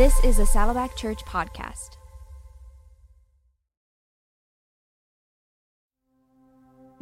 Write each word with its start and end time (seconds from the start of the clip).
This 0.00 0.18
is 0.24 0.38
a 0.38 0.46
Saddleback 0.46 0.96
Church 0.96 1.22
podcast. 1.26 1.98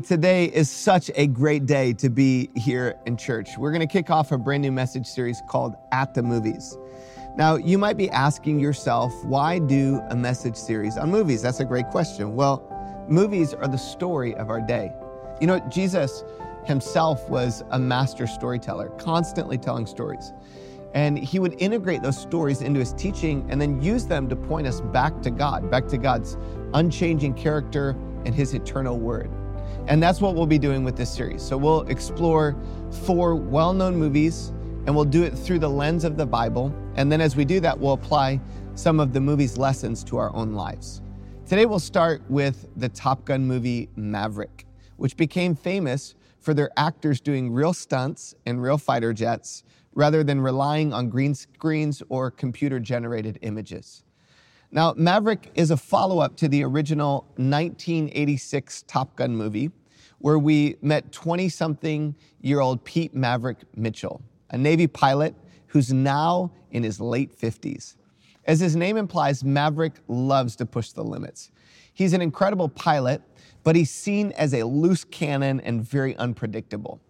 Today 0.04 0.46
is 0.46 0.68
such 0.68 1.08
a 1.14 1.28
great 1.28 1.64
day 1.64 1.92
to 1.92 2.10
be 2.10 2.50
here 2.56 2.96
in 3.06 3.16
church. 3.16 3.50
We're 3.56 3.70
going 3.70 3.86
to 3.86 3.92
kick 3.92 4.10
off 4.10 4.32
a 4.32 4.36
brand 4.36 4.62
new 4.62 4.72
message 4.72 5.06
series 5.06 5.40
called 5.48 5.76
At 5.92 6.12
the 6.12 6.24
Movies. 6.24 6.76
Now, 7.36 7.54
you 7.54 7.78
might 7.78 7.96
be 7.96 8.10
asking 8.10 8.58
yourself, 8.58 9.14
why 9.24 9.60
do 9.60 10.00
a 10.10 10.16
message 10.16 10.56
series 10.56 10.96
on 10.96 11.08
movies? 11.08 11.40
That's 11.40 11.60
a 11.60 11.64
great 11.64 11.86
question. 11.90 12.34
Well, 12.34 13.06
movies 13.08 13.54
are 13.54 13.68
the 13.68 13.78
story 13.78 14.34
of 14.34 14.50
our 14.50 14.60
day. 14.60 14.92
You 15.40 15.46
know, 15.46 15.60
Jesus 15.68 16.24
himself 16.64 17.30
was 17.30 17.62
a 17.70 17.78
master 17.78 18.26
storyteller, 18.26 18.88
constantly 18.98 19.56
telling 19.56 19.86
stories. 19.86 20.32
And 20.94 21.18
he 21.18 21.38
would 21.38 21.60
integrate 21.60 22.02
those 22.02 22.18
stories 22.18 22.62
into 22.62 22.80
his 22.80 22.92
teaching 22.94 23.46
and 23.50 23.60
then 23.60 23.80
use 23.82 24.06
them 24.06 24.28
to 24.28 24.36
point 24.36 24.66
us 24.66 24.80
back 24.80 25.20
to 25.22 25.30
God, 25.30 25.70
back 25.70 25.86
to 25.88 25.98
God's 25.98 26.36
unchanging 26.74 27.34
character 27.34 27.90
and 28.24 28.34
his 28.34 28.54
eternal 28.54 28.98
word. 28.98 29.30
And 29.86 30.02
that's 30.02 30.20
what 30.20 30.34
we'll 30.34 30.46
be 30.46 30.58
doing 30.58 30.84
with 30.84 30.96
this 30.96 31.12
series. 31.12 31.42
So 31.42 31.56
we'll 31.56 31.82
explore 31.82 32.56
four 33.04 33.34
well 33.36 33.72
known 33.72 33.96
movies 33.96 34.52
and 34.86 34.94
we'll 34.94 35.04
do 35.04 35.22
it 35.22 35.36
through 35.36 35.58
the 35.58 35.68
lens 35.68 36.04
of 36.04 36.16
the 36.16 36.26
Bible. 36.26 36.74
And 36.96 37.12
then 37.12 37.20
as 37.20 37.36
we 37.36 37.44
do 37.44 37.60
that, 37.60 37.78
we'll 37.78 37.92
apply 37.92 38.40
some 38.74 39.00
of 39.00 39.12
the 39.12 39.20
movie's 39.20 39.58
lessons 39.58 40.04
to 40.04 40.16
our 40.16 40.34
own 40.34 40.52
lives. 40.54 41.02
Today 41.46 41.66
we'll 41.66 41.78
start 41.78 42.22
with 42.28 42.68
the 42.76 42.88
Top 42.88 43.24
Gun 43.24 43.46
movie 43.46 43.88
Maverick, 43.96 44.66
which 44.96 45.16
became 45.16 45.54
famous 45.54 46.14
for 46.40 46.54
their 46.54 46.70
actors 46.76 47.20
doing 47.20 47.52
real 47.52 47.72
stunts 47.72 48.34
in 48.46 48.60
real 48.60 48.78
fighter 48.78 49.12
jets 49.12 49.64
rather 49.98 50.22
than 50.22 50.40
relying 50.40 50.92
on 50.92 51.08
green 51.08 51.34
screens 51.34 52.04
or 52.08 52.30
computer 52.30 52.78
generated 52.78 53.36
images. 53.42 54.04
Now, 54.70 54.94
Maverick 54.96 55.50
is 55.56 55.72
a 55.72 55.76
follow 55.76 56.20
up 56.20 56.36
to 56.36 56.46
the 56.46 56.62
original 56.62 57.22
1986 57.34 58.84
Top 58.86 59.16
Gun 59.16 59.34
movie, 59.34 59.72
where 60.20 60.38
we 60.38 60.76
met 60.82 61.10
20 61.10 61.48
something 61.48 62.14
year 62.40 62.60
old 62.60 62.84
Pete 62.84 63.12
Maverick 63.12 63.58
Mitchell, 63.74 64.22
a 64.50 64.56
Navy 64.56 64.86
pilot 64.86 65.34
who's 65.66 65.92
now 65.92 66.52
in 66.70 66.84
his 66.84 67.00
late 67.00 67.36
50s. 67.36 67.96
As 68.44 68.60
his 68.60 68.76
name 68.76 68.96
implies, 68.96 69.42
Maverick 69.42 69.94
loves 70.06 70.54
to 70.56 70.66
push 70.66 70.92
the 70.92 71.02
limits. 71.02 71.50
He's 71.92 72.12
an 72.12 72.22
incredible 72.22 72.68
pilot, 72.68 73.20
but 73.64 73.74
he's 73.74 73.90
seen 73.90 74.30
as 74.36 74.54
a 74.54 74.62
loose 74.62 75.02
cannon 75.02 75.58
and 75.58 75.82
very 75.82 76.14
unpredictable. 76.18 77.00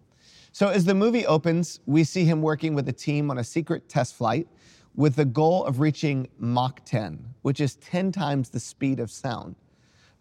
So, 0.53 0.69
as 0.69 0.85
the 0.85 0.95
movie 0.95 1.27
opens, 1.27 1.81
we 1.87 2.05
see 2.05 2.25
him 2.25 2.43
working 2.43 2.75
with 2.75 2.89
a 2.89 2.93
team 2.93 3.31
on 3.31 3.39
a 3.39 3.45
secret 3.45 3.89
test 3.89 4.15
flight 4.15 4.49
with 4.95 5.15
the 5.15 5.25
goal 5.25 5.65
of 5.65 5.79
reaching 5.79 6.29
Mach 6.39 6.85
10, 6.85 7.35
which 7.43 7.61
is 7.61 7.77
10 7.77 8.11
times 8.11 8.51
the 8.51 8.59
speed 8.59 8.99
of 8.99 9.11
sound. 9.11 9.55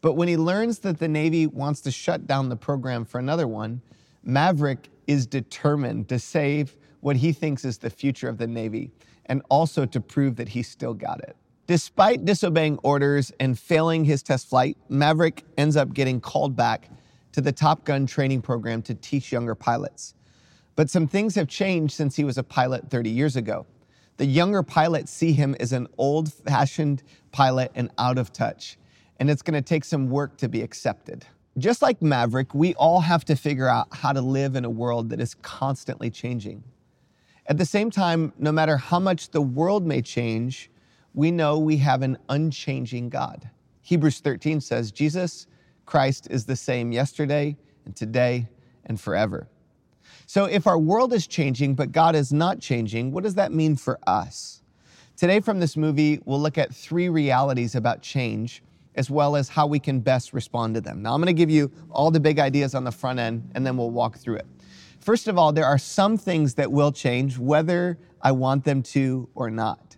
But 0.01 0.13
when 0.13 0.27
he 0.27 0.37
learns 0.37 0.79
that 0.79 0.99
the 0.99 1.07
Navy 1.07 1.47
wants 1.47 1.81
to 1.81 1.91
shut 1.91 2.27
down 2.27 2.49
the 2.49 2.55
program 2.55 3.03
for 3.03 3.17
another 3.17 3.47
one, 3.47 3.81
Maverick 4.23 4.89
is 5.07 5.25
determined 5.25 6.09
to 6.09 6.19
save 6.19 6.77
what 6.99 7.15
he 7.15 7.31
thinks 7.31 7.65
is 7.65 7.77
the 7.77 7.89
future 7.89 8.29
of 8.29 8.37
the 8.37 8.47
Navy 8.47 8.91
and 9.25 9.41
also 9.49 9.85
to 9.85 9.99
prove 9.99 10.35
that 10.35 10.49
he 10.49 10.61
still 10.61 10.93
got 10.93 11.21
it. 11.21 11.35
Despite 11.65 12.25
disobeying 12.25 12.77
orders 12.83 13.31
and 13.39 13.57
failing 13.57 14.05
his 14.05 14.23
test 14.23 14.49
flight, 14.49 14.77
Maverick 14.89 15.43
ends 15.57 15.75
up 15.75 15.93
getting 15.93 16.21
called 16.21 16.55
back 16.55 16.89
to 17.33 17.41
the 17.41 17.51
Top 17.51 17.83
Gun 17.83 18.05
training 18.05 18.41
program 18.41 18.81
to 18.83 18.95
teach 18.95 19.31
younger 19.31 19.55
pilots. 19.55 20.13
But 20.77 20.91
some 20.91 21.07
things 21.07 21.33
have 21.33 21.47
changed 21.47 21.95
since 21.95 22.15
he 22.15 22.23
was 22.23 22.37
a 22.37 22.43
pilot 22.43 22.91
30 22.91 23.09
years 23.09 23.35
ago. 23.35 23.65
The 24.17 24.27
younger 24.27 24.61
pilots 24.61 25.11
see 25.11 25.33
him 25.33 25.55
as 25.59 25.73
an 25.73 25.87
old 25.97 26.31
fashioned 26.31 27.01
pilot 27.31 27.71
and 27.73 27.89
out 27.97 28.19
of 28.19 28.31
touch, 28.31 28.77
and 29.19 29.27
it's 29.27 29.41
gonna 29.41 29.63
take 29.63 29.83
some 29.83 30.07
work 30.07 30.37
to 30.37 30.47
be 30.47 30.61
accepted. 30.61 31.25
Just 31.57 31.81
like 31.81 31.99
Maverick, 32.03 32.53
we 32.53 32.75
all 32.75 32.99
have 32.99 33.25
to 33.25 33.35
figure 33.35 33.67
out 33.67 33.87
how 33.91 34.13
to 34.13 34.21
live 34.21 34.55
in 34.55 34.65
a 34.65 34.69
world 34.69 35.09
that 35.09 35.19
is 35.19 35.33
constantly 35.33 36.11
changing. 36.11 36.63
At 37.47 37.57
the 37.57 37.65
same 37.65 37.89
time, 37.89 38.31
no 38.37 38.51
matter 38.51 38.77
how 38.77 38.99
much 38.99 39.31
the 39.31 39.41
world 39.41 39.83
may 39.83 40.03
change, 40.03 40.69
we 41.15 41.31
know 41.31 41.57
we 41.57 41.77
have 41.77 42.03
an 42.03 42.19
unchanging 42.29 43.09
God. 43.09 43.49
Hebrews 43.81 44.19
13 44.19 44.61
says, 44.61 44.91
Jesus 44.91 45.47
Christ 45.87 46.27
is 46.29 46.45
the 46.45 46.55
same 46.55 46.91
yesterday 46.91 47.57
and 47.85 47.95
today 47.95 48.47
and 48.85 49.01
forever. 49.01 49.47
So, 50.25 50.45
if 50.45 50.67
our 50.67 50.77
world 50.77 51.13
is 51.13 51.27
changing, 51.27 51.75
but 51.75 51.91
God 51.91 52.15
is 52.15 52.33
not 52.33 52.59
changing, 52.59 53.11
what 53.11 53.23
does 53.23 53.35
that 53.35 53.51
mean 53.51 53.75
for 53.75 53.99
us? 54.07 54.61
Today, 55.15 55.39
from 55.39 55.59
this 55.59 55.77
movie, 55.77 56.19
we'll 56.25 56.39
look 56.39 56.57
at 56.57 56.73
three 56.73 57.09
realities 57.09 57.75
about 57.75 58.01
change, 58.01 58.61
as 58.95 59.09
well 59.09 59.35
as 59.35 59.49
how 59.49 59.65
we 59.65 59.79
can 59.79 59.99
best 59.99 60.33
respond 60.33 60.75
to 60.75 60.81
them. 60.81 61.01
Now, 61.01 61.13
I'm 61.13 61.21
going 61.21 61.27
to 61.27 61.33
give 61.33 61.49
you 61.49 61.71
all 61.89 62.11
the 62.11 62.19
big 62.19 62.39
ideas 62.39 62.75
on 62.75 62.83
the 62.83 62.91
front 62.91 63.19
end, 63.19 63.49
and 63.55 63.65
then 63.65 63.77
we'll 63.77 63.91
walk 63.91 64.17
through 64.17 64.35
it. 64.35 64.47
First 64.99 65.27
of 65.27 65.37
all, 65.37 65.53
there 65.53 65.65
are 65.65 65.77
some 65.77 66.17
things 66.17 66.55
that 66.55 66.71
will 66.71 66.91
change, 66.91 67.37
whether 67.37 67.97
I 68.21 68.31
want 68.31 68.63
them 68.63 68.83
to 68.83 69.29
or 69.35 69.49
not. 69.49 69.97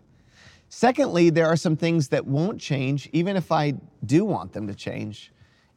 Secondly, 0.69 1.31
there 1.31 1.47
are 1.47 1.55
some 1.55 1.75
things 1.75 2.09
that 2.09 2.27
won't 2.27 2.61
change, 2.61 3.09
even 3.11 3.35
if 3.35 3.51
I 3.51 3.73
do 4.05 4.23
want 4.23 4.53
them 4.53 4.67
to 4.67 4.75
change. 4.75 5.31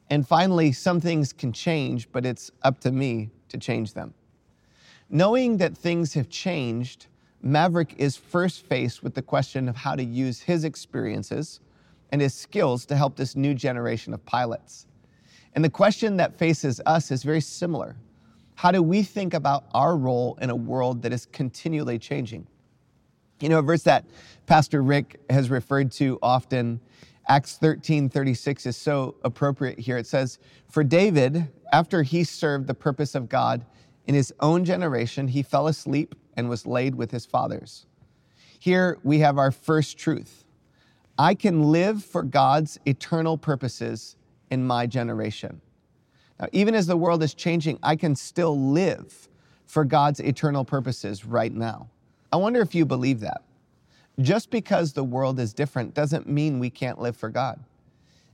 And 0.09 0.27
finally, 0.27 0.71
some 0.71 1.01
things 1.01 1.33
can 1.33 1.51
change, 1.51 2.11
but 2.11 2.25
it's 2.25 2.51
up 2.61 2.79
to 2.81 2.91
me 2.91 3.31
to 3.49 3.57
change 3.57 3.93
them. 3.93 4.13
Knowing 5.13 5.57
that 5.57 5.77
things 5.77 6.15
have 6.15 6.27
changed, 6.27 7.05
Maverick 7.43 7.93
is 7.99 8.17
first 8.17 8.65
faced 8.65 9.03
with 9.03 9.13
the 9.13 9.21
question 9.21 9.69
of 9.69 9.75
how 9.75 9.95
to 9.95 10.03
use 10.03 10.41
his 10.41 10.63
experiences 10.63 11.59
and 12.11 12.19
his 12.19 12.33
skills 12.33 12.83
to 12.83 12.95
help 12.95 13.15
this 13.15 13.35
new 13.35 13.53
generation 13.53 14.11
of 14.11 14.25
pilots. 14.25 14.87
And 15.53 15.63
the 15.63 15.69
question 15.69 16.17
that 16.17 16.35
faces 16.35 16.81
us 16.87 17.11
is 17.11 17.21
very 17.21 17.41
similar. 17.41 17.95
How 18.55 18.71
do 18.71 18.81
we 18.81 19.03
think 19.03 19.35
about 19.35 19.65
our 19.75 19.95
role 19.95 20.35
in 20.41 20.49
a 20.49 20.55
world 20.55 21.03
that 21.03 21.13
is 21.13 21.27
continually 21.27 21.99
changing? 21.99 22.47
You 23.39 23.49
know, 23.49 23.59
a 23.59 23.61
verse 23.61 23.83
that 23.83 24.05
Pastor 24.47 24.81
Rick 24.81 25.19
has 25.29 25.51
referred 25.51 25.91
to 25.91 26.17
often, 26.23 26.79
Acts 27.27 27.57
13 27.57 28.09
36, 28.09 28.65
is 28.65 28.75
so 28.75 29.13
appropriate 29.23 29.77
here. 29.77 29.97
It 29.97 30.07
says, 30.07 30.39
For 30.71 30.83
David, 30.83 31.51
after 31.71 32.01
he 32.01 32.23
served 32.23 32.65
the 32.65 32.73
purpose 32.73 33.13
of 33.13 33.29
God, 33.29 33.63
in 34.05 34.15
his 34.15 34.33
own 34.39 34.65
generation, 34.65 35.27
he 35.27 35.43
fell 35.43 35.67
asleep 35.67 36.15
and 36.35 36.49
was 36.49 36.65
laid 36.65 36.95
with 36.95 37.11
his 37.11 37.25
fathers. 37.25 37.85
Here 38.59 38.97
we 39.03 39.19
have 39.19 39.37
our 39.37 39.51
first 39.51 39.97
truth 39.97 40.43
I 41.17 41.35
can 41.35 41.71
live 41.71 42.03
for 42.03 42.23
God's 42.23 42.79
eternal 42.85 43.37
purposes 43.37 44.15
in 44.49 44.65
my 44.65 44.87
generation. 44.87 45.61
Now, 46.39 46.47
even 46.51 46.73
as 46.73 46.87
the 46.87 46.97
world 46.97 47.21
is 47.21 47.35
changing, 47.35 47.77
I 47.83 47.95
can 47.95 48.15
still 48.15 48.57
live 48.71 49.29
for 49.67 49.85
God's 49.85 50.19
eternal 50.19 50.65
purposes 50.65 51.23
right 51.23 51.53
now. 51.53 51.89
I 52.31 52.37
wonder 52.37 52.61
if 52.61 52.73
you 52.73 52.85
believe 52.85 53.19
that. 53.19 53.43
Just 54.19 54.49
because 54.49 54.93
the 54.93 55.03
world 55.03 55.39
is 55.39 55.53
different 55.53 55.93
doesn't 55.93 56.27
mean 56.27 56.59
we 56.59 56.71
can't 56.71 56.99
live 56.99 57.15
for 57.15 57.29
God. 57.29 57.59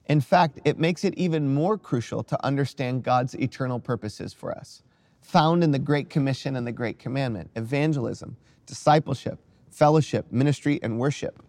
In 0.06 0.22
fact, 0.22 0.60
it 0.64 0.80
makes 0.80 1.04
it 1.04 1.14
even 1.16 1.54
more 1.54 1.78
crucial 1.78 2.24
to 2.24 2.46
understand 2.46 3.04
God's 3.04 3.36
eternal 3.36 3.80
purposes 3.80 4.34
for 4.34 4.52
us 4.52 4.84
found 5.30 5.64
in 5.64 5.70
the 5.70 5.78
Great 5.78 6.10
Commission 6.10 6.56
and 6.56 6.66
the 6.66 6.72
Great 6.72 6.98
Commandment 6.98 7.52
evangelism, 7.56 8.36
discipleship, 8.66 9.38
fellowship, 9.70 10.26
ministry, 10.32 10.80
and 10.82 10.98
worship, 10.98 11.44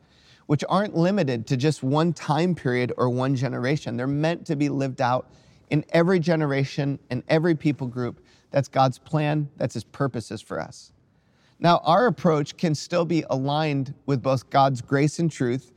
which 0.46 0.62
aren't 0.68 0.94
limited 0.94 1.46
to 1.46 1.56
just 1.56 1.82
one 1.82 2.12
time 2.12 2.54
period 2.54 2.92
or 2.98 3.08
one 3.08 3.34
generation. 3.34 3.96
They're 3.96 4.06
meant 4.06 4.44
to 4.46 4.56
be 4.56 4.68
lived 4.68 5.00
out 5.00 5.30
in 5.70 5.82
every 5.90 6.20
generation 6.20 6.98
and 7.08 7.22
every 7.28 7.54
people 7.54 7.86
group. 7.86 8.22
That's 8.50 8.68
God's 8.68 8.98
plan, 8.98 9.48
that's 9.56 9.72
His 9.72 9.84
purposes 9.84 10.42
for 10.42 10.60
us. 10.60 10.92
Now, 11.58 11.80
our 11.84 12.06
approach 12.06 12.58
can 12.58 12.74
still 12.74 13.06
be 13.06 13.24
aligned 13.30 13.94
with 14.04 14.22
both 14.22 14.50
God's 14.50 14.82
grace 14.82 15.18
and 15.18 15.32
truth, 15.32 15.72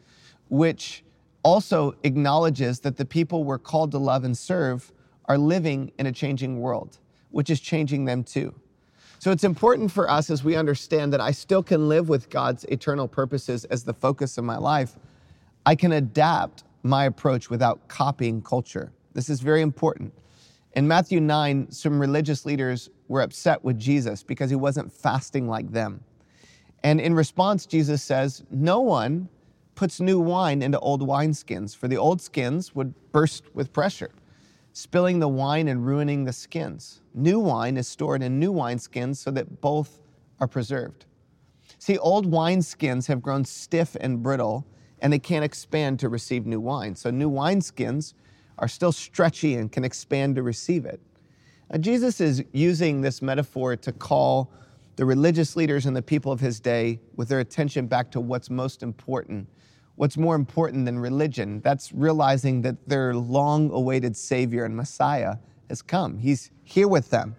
which 0.50 1.06
also 1.42 1.96
acknowledges 2.04 2.82
that 2.82 2.98
the 2.98 3.06
people 3.06 3.46
we're 3.46 3.60
called 3.60 3.92
to 3.92 3.98
love 3.98 4.26
and 4.26 4.38
serve 4.38 4.92
are 5.26 5.38
living 5.38 5.94
in 5.98 6.06
a 6.06 6.12
changing 6.12 6.60
world 6.60 7.00
which 7.34 7.50
is 7.50 7.60
changing 7.60 8.06
them 8.06 8.24
too. 8.24 8.54
So 9.18 9.32
it's 9.32 9.44
important 9.44 9.92
for 9.92 10.10
us 10.10 10.30
as 10.30 10.44
we 10.44 10.56
understand 10.56 11.12
that 11.14 11.22
I 11.22 11.32
still 11.32 11.64
can 11.64 11.90
live 11.90 12.08
with 12.10 12.30
God's 12.30 12.64
eternal 12.66 13.08
purposes 13.08 13.66
as 13.66 13.84
the 13.84 13.94
focus 13.94 14.38
of 14.38 14.44
my 14.44 14.58
life. 14.58 14.96
I 15.66 15.76
can 15.76 15.94
adapt 15.94 16.64
my 16.84 17.06
approach 17.06 17.50
without 17.50 17.88
copying 17.88 18.42
culture. 18.42 18.92
This 19.14 19.30
is 19.30 19.40
very 19.40 19.62
important. 19.62 20.14
In 20.74 20.88
Matthew 20.88 21.20
9, 21.20 21.72
some 21.72 22.00
religious 22.00 22.46
leaders 22.46 22.90
were 23.08 23.22
upset 23.22 23.64
with 23.64 23.80
Jesus 23.80 24.22
because 24.24 24.50
he 24.50 24.56
wasn't 24.56 24.92
fasting 24.92 25.48
like 25.48 25.72
them. 25.72 26.04
And 26.84 27.00
in 27.00 27.16
response, 27.16 27.66
Jesus 27.66 28.04
says, 28.04 28.44
No 28.52 28.80
one 28.82 29.28
puts 29.74 30.00
new 30.00 30.20
wine 30.20 30.62
into 30.62 30.80
old 30.80 31.02
wineskins, 31.02 31.76
for 31.76 31.88
the 31.88 31.98
old 31.98 32.22
skins 32.22 32.76
would 32.76 32.94
burst 33.12 33.44
with 33.56 33.74
pressure 33.74 34.12
spilling 34.74 35.20
the 35.20 35.28
wine 35.28 35.68
and 35.68 35.86
ruining 35.86 36.26
the 36.26 36.34
skins. 36.34 37.02
New 37.14 37.40
wine 37.40 37.78
is 37.78 37.88
stored 37.88 38.22
in 38.24 38.40
new 38.40 38.52
wineskins 38.52 39.18
so 39.18 39.32
that 39.32 39.62
both 39.62 40.02
are 40.40 40.48
preserved. 40.48 41.06
See, 41.78 41.98
old 41.98 42.30
wineskins 42.30 43.08
have 43.08 43.22
grown 43.22 43.46
stiff 43.46 43.96
and 44.02 44.22
brittle, 44.22 44.66
and 45.00 45.14
they 45.14 45.20
can't 45.20 45.46
expand 45.46 46.00
to 46.00 46.10
receive 46.10 46.46
new 46.46 46.60
wine. 46.60 46.96
So, 46.96 47.12
new 47.12 47.30
wineskins 47.30 48.14
are 48.58 48.68
still 48.68 48.92
stretchy 48.92 49.56
and 49.56 49.72
can 49.72 49.84
expand 49.84 50.36
to 50.36 50.44
receive 50.44 50.86
it. 50.86 51.00
Now, 51.72 51.78
Jesus 51.78 52.20
is 52.20 52.44
using 52.52 53.02
this 53.02 53.22
metaphor 53.22 53.76
to 53.76 53.92
call 53.92 54.52
the 54.96 55.06
religious 55.06 55.56
leaders 55.56 55.86
and 55.86 55.96
the 55.96 56.02
people 56.02 56.32
of 56.32 56.40
his 56.40 56.60
day 56.60 57.00
with 57.16 57.28
their 57.28 57.40
attention 57.40 57.88
back 57.88 58.12
to 58.12 58.20
what's 58.20 58.50
most 58.50 58.84
important. 58.84 59.48
What's 59.96 60.18
more 60.18 60.36
important 60.36 60.86
than 60.86 60.98
religion? 60.98 61.62
That's 61.62 61.92
realizing 61.92 62.62
that 62.64 62.90
their 62.90 63.14
long 63.14 63.72
awaited 63.72 64.18
Savior 64.18 64.66
and 64.66 64.76
Messiah 64.76 65.36
has 65.70 65.82
come. 65.82 66.18
He's 66.18 66.52
here 66.64 66.88
with 66.88 67.10
them. 67.10 67.36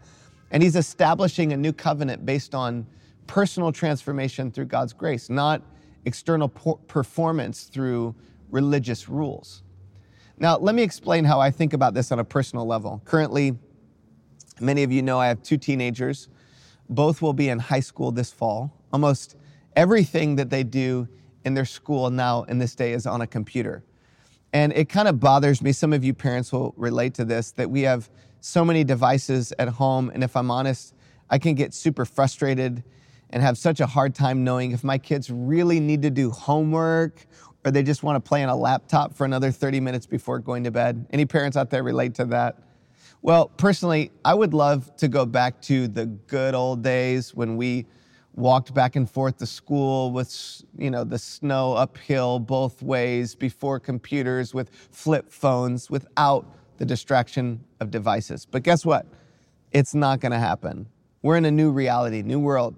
And 0.51 0.63
he's 0.63 0.77
establishing 0.77 1.53
a 1.53 1.57
new 1.57 1.73
covenant 1.73 2.25
based 2.25 2.55
on 2.55 2.87
personal 3.27 3.73
transformation 3.73 4.51
through 4.51 4.67
God's 4.67 4.93
grace, 4.93 5.29
not 5.29 5.63
external 6.05 6.49
performance 6.49 7.65
through 7.65 8.15
religious 8.51 9.09
rules. 9.09 9.63
Now, 10.39 10.57
let 10.59 10.75
me 10.75 10.83
explain 10.83 11.25
how 11.25 11.41
I 11.41 11.51
think 11.51 11.73
about 11.73 11.95
this 11.95 12.13
on 12.13 12.19
a 12.19 12.25
personal 12.25 12.67
level. 12.67 13.01
Currently, 13.05 13.57
many 14.61 14.83
of 14.83 14.93
you 14.93 15.03
know 15.03 15.19
I 15.19 15.29
have 15.29 15.43
two 15.43 15.57
teenagers. 15.57 16.29
Both 16.89 17.23
will 17.23 17.33
be 17.33 17.49
in 17.49 17.59
high 17.59 17.81
school 17.81 18.13
this 18.13 18.31
fall. 18.31 18.73
Almost 18.93 19.37
everything 19.75 20.37
that 20.37 20.51
they 20.51 20.63
do 20.63 21.09
in 21.45 21.55
their 21.55 21.65
school 21.65 22.11
now 22.11 22.43
in 22.45 22.59
this 22.59 22.75
day 22.75 22.93
is 22.93 23.07
on 23.07 23.21
a 23.21 23.27
computer. 23.27 23.85
And 24.53 24.73
it 24.73 24.89
kind 24.89 25.09
of 25.09 25.19
bothers 25.19 25.61
me. 25.63 25.73
Some 25.73 25.93
of 25.93 26.05
you 26.05 26.15
parents 26.15 26.53
will 26.53 26.75
relate 26.77 27.15
to 27.15 27.25
this 27.25 27.51
that 27.53 27.71
we 27.71 27.83
have 27.83 28.09
so 28.41 28.65
many 28.65 28.85
devices 28.85 29.53
at 29.59 29.69
home. 29.69 30.11
And 30.15 30.23
if 30.23 30.37
I'm 30.37 30.51
honest, 30.51 30.95
I 31.29 31.39
can 31.39 31.55
get 31.55 31.75
super 31.75 32.05
frustrated 32.05 32.85
and 33.31 33.43
have 33.43 33.59
such 33.59 33.81
a 33.81 33.87
hard 33.87 34.15
time 34.15 34.45
knowing 34.45 34.73
if 34.73 34.85
my 34.85 34.99
kids 34.99 35.29
really 35.29 35.81
need 35.81 36.03
to 36.03 36.11
do 36.11 36.31
homework 36.31 37.27
or 37.65 37.71
they 37.71 37.83
just 37.83 38.03
want 38.03 38.23
to 38.23 38.29
play 38.29 38.43
on 38.43 38.49
a 38.49 38.57
laptop 38.57 39.15
for 39.15 39.25
another 39.25 39.51
30 39.51 39.81
minutes 39.81 40.07
before 40.07 40.39
going 40.39 40.65
to 40.65 40.71
bed. 40.71 41.07
Any 41.11 41.25
parents 41.25 41.57
out 41.57 41.71
there 41.71 41.83
relate 41.83 42.15
to 42.17 42.27
that? 42.27 42.59
Well, 43.23 43.49
personally, 43.49 44.13
I 44.25 44.35
would 44.35 44.53
love 44.53 44.95
to 44.99 45.09
go 45.09 45.25
back 45.25 45.61
to 45.63 45.89
the 45.89 46.07
good 46.07 46.55
old 46.55 46.83
days 46.83 47.35
when 47.35 47.57
we 47.57 47.87
walked 48.35 48.75
back 48.75 48.97
and 48.97 49.09
forth 49.09 49.39
to 49.39 49.47
school 49.47 50.11
with 50.11 50.63
you 50.77 50.91
know 50.91 51.05
the 51.05 51.19
snow 51.19 51.75
uphill 51.75 52.39
both 52.39 52.83
ways 52.83 53.35
before 53.35 53.79
computers 53.79 54.53
with 54.53 54.71
flip 54.91 55.31
phones 55.31 55.91
without 55.91 56.47
the 56.79 56.85
distraction 56.85 57.63
of 57.81 57.91
devices. 57.91 58.47
But 58.47 58.63
guess 58.63 58.85
what? 58.85 59.07
It's 59.73 59.95
not 59.95 60.21
going 60.21 60.33
to 60.33 60.39
happen. 60.39 60.87
We're 61.23 61.37
in 61.37 61.45
a 61.45 61.51
new 61.51 61.71
reality, 61.71 62.23
new 62.23 62.41
world. 62.41 62.77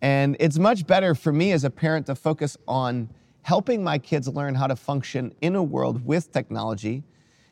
And 0.00 0.36
it's 0.38 0.58
much 0.58 0.86
better 0.86 1.14
for 1.14 1.32
me 1.32 1.52
as 1.52 1.64
a 1.64 1.70
parent 1.70 2.06
to 2.06 2.14
focus 2.14 2.56
on 2.68 3.08
helping 3.42 3.82
my 3.82 3.98
kids 3.98 4.28
learn 4.28 4.54
how 4.54 4.66
to 4.66 4.76
function 4.76 5.34
in 5.40 5.54
a 5.54 5.62
world 5.62 6.04
with 6.04 6.32
technology 6.32 7.02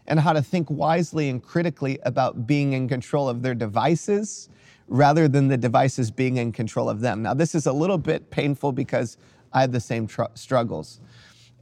and 0.06 0.19
how 0.19 0.33
to 0.33 0.43
think 0.43 0.71
wisely 0.71 1.29
and 1.29 1.43
critically 1.43 1.99
about 2.05 2.47
being 2.47 2.73
in 2.73 2.89
control 2.89 3.29
of 3.29 3.43
their 3.43 3.55
devices 3.55 4.49
rather 4.88 5.29
than 5.29 5.49
the 5.49 5.56
devices 5.56 6.11
being 6.11 6.37
in 6.37 6.52
control 6.52 6.88
of 6.88 7.00
them. 7.00 7.23
Now, 7.23 7.34
this 7.34 7.55
is 7.55 7.67
a 7.67 7.73
little 7.73 7.99
bit 7.99 8.31
painful 8.31 8.73
because 8.73 9.17
I 9.52 9.61
have 9.61 9.73
the 9.73 9.81
same 9.81 10.06
tr- 10.06 10.23
struggles. 10.34 11.00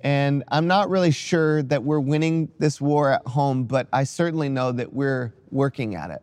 And 0.03 0.45
I'm 0.49 0.67
not 0.67 0.89
really 0.89 1.11
sure 1.11 1.63
that 1.65 1.83
we're 1.83 2.01
winning 2.01 2.51
this 2.59 2.81
war 2.81 3.13
at 3.13 3.27
home, 3.27 3.65
but 3.65 3.87
I 3.93 4.05
certainly 4.05 4.49
know 4.49 4.73
that 4.73 4.93
we're 4.93 5.35
working 5.51 5.95
at 5.95 6.11
it. 6.11 6.23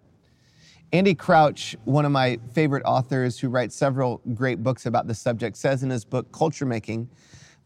Andy 0.94 1.14
Crouch, 1.14 1.76
one 1.84 2.06
of 2.06 2.12
my 2.12 2.40
favorite 2.54 2.84
authors 2.86 3.38
who 3.38 3.50
writes 3.50 3.76
several 3.76 4.22
great 4.34 4.64
books 4.64 4.86
about 4.86 5.06
the 5.06 5.14
subject, 5.14 5.58
says 5.58 5.84
in 5.84 5.90
his 5.90 6.06
book, 6.06 6.32
Culture 6.32 6.66
Making, 6.66 7.10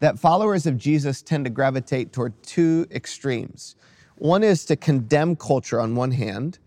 that 0.00 0.18
followers 0.18 0.66
of 0.66 0.76
Jesus 0.76 1.22
tend 1.22 1.44
to 1.44 1.50
gravitate 1.50 2.12
toward 2.12 2.34
two 2.42 2.86
extremes. 2.90 3.76
One 4.16 4.42
is 4.42 4.64
to 4.66 4.76
condemn 4.76 5.36
culture 5.36 5.80
on 5.80 5.94
one 5.94 6.10
hand, 6.10 6.58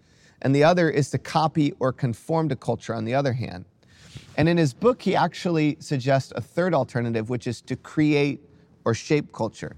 and 0.45 0.53
the 0.53 0.63
other 0.63 0.91
is 0.91 1.09
to 1.09 1.17
copy 1.17 1.73
or 1.79 1.91
conform 1.91 2.49
to 2.49 2.55
culture 2.55 2.93
on 2.93 3.03
the 3.03 3.15
other 3.15 3.33
hand. 3.33 3.65
And 4.37 4.47
in 4.47 4.57
his 4.57 4.75
book, 4.75 5.01
he 5.01 5.15
actually 5.15 5.75
suggests 5.79 6.31
a 6.35 6.41
third 6.41 6.75
alternative, 6.75 7.31
which 7.31 7.47
is 7.47 7.61
to 7.61 7.75
create 7.75 8.39
or 8.85 8.93
shape 8.93 9.33
culture. 9.33 9.75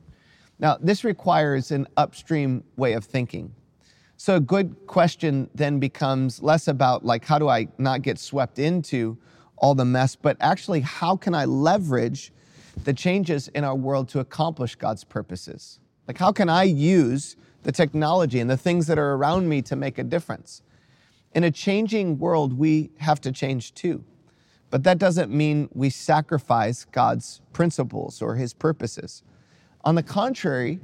Now, 0.59 0.77
this 0.81 1.05
requires 1.05 1.71
an 1.71 1.87
upstream 1.95 2.65
way 2.75 2.93
of 2.93 3.05
thinking. 3.05 3.55
So 4.17 4.35
a 4.35 4.39
good 4.41 4.75
question 4.87 5.49
then 5.55 5.79
becomes 5.79 6.43
less 6.43 6.67
about 6.67 7.05
like 7.05 7.23
how 7.23 7.39
do 7.39 7.47
I 7.47 7.69
not 7.77 8.01
get 8.01 8.19
swept 8.19 8.59
into 8.59 9.17
all 9.55 9.73
the 9.73 9.85
mess, 9.85 10.17
but 10.17 10.35
actually 10.41 10.81
how 10.81 11.15
can 11.15 11.33
I 11.33 11.45
leverage 11.45 12.33
the 12.83 12.93
changes 12.93 13.47
in 13.49 13.63
our 13.63 13.75
world 13.75 14.09
to 14.09 14.19
accomplish 14.19 14.75
God's 14.75 15.05
purposes? 15.05 15.79
Like 16.07 16.18
how 16.18 16.31
can 16.31 16.50
I 16.50 16.63
use 16.63 17.36
the 17.63 17.71
technology 17.71 18.39
and 18.39 18.50
the 18.50 18.57
things 18.57 18.88
that 18.88 18.98
are 18.98 19.13
around 19.13 19.50
me 19.50 19.62
to 19.63 19.75
make 19.75 19.98
a 19.98 20.04
difference? 20.04 20.62
In 21.33 21.44
a 21.44 21.51
changing 21.51 22.18
world, 22.18 22.54
we 22.57 22.92
have 22.98 23.21
to 23.21 23.31
change 23.31 23.74
too. 23.74 24.04
But 24.69 24.83
that 24.83 24.98
doesn't 24.98 25.31
mean 25.31 25.69
we 25.74 25.89
sacrifice 25.89 26.86
God's 26.86 27.42
principles 27.54 28.21
or 28.21 28.36
his 28.36 28.54
purposes. 28.54 29.24
On 29.86 29.95
the 29.95 30.04
contrary, 30.04 30.80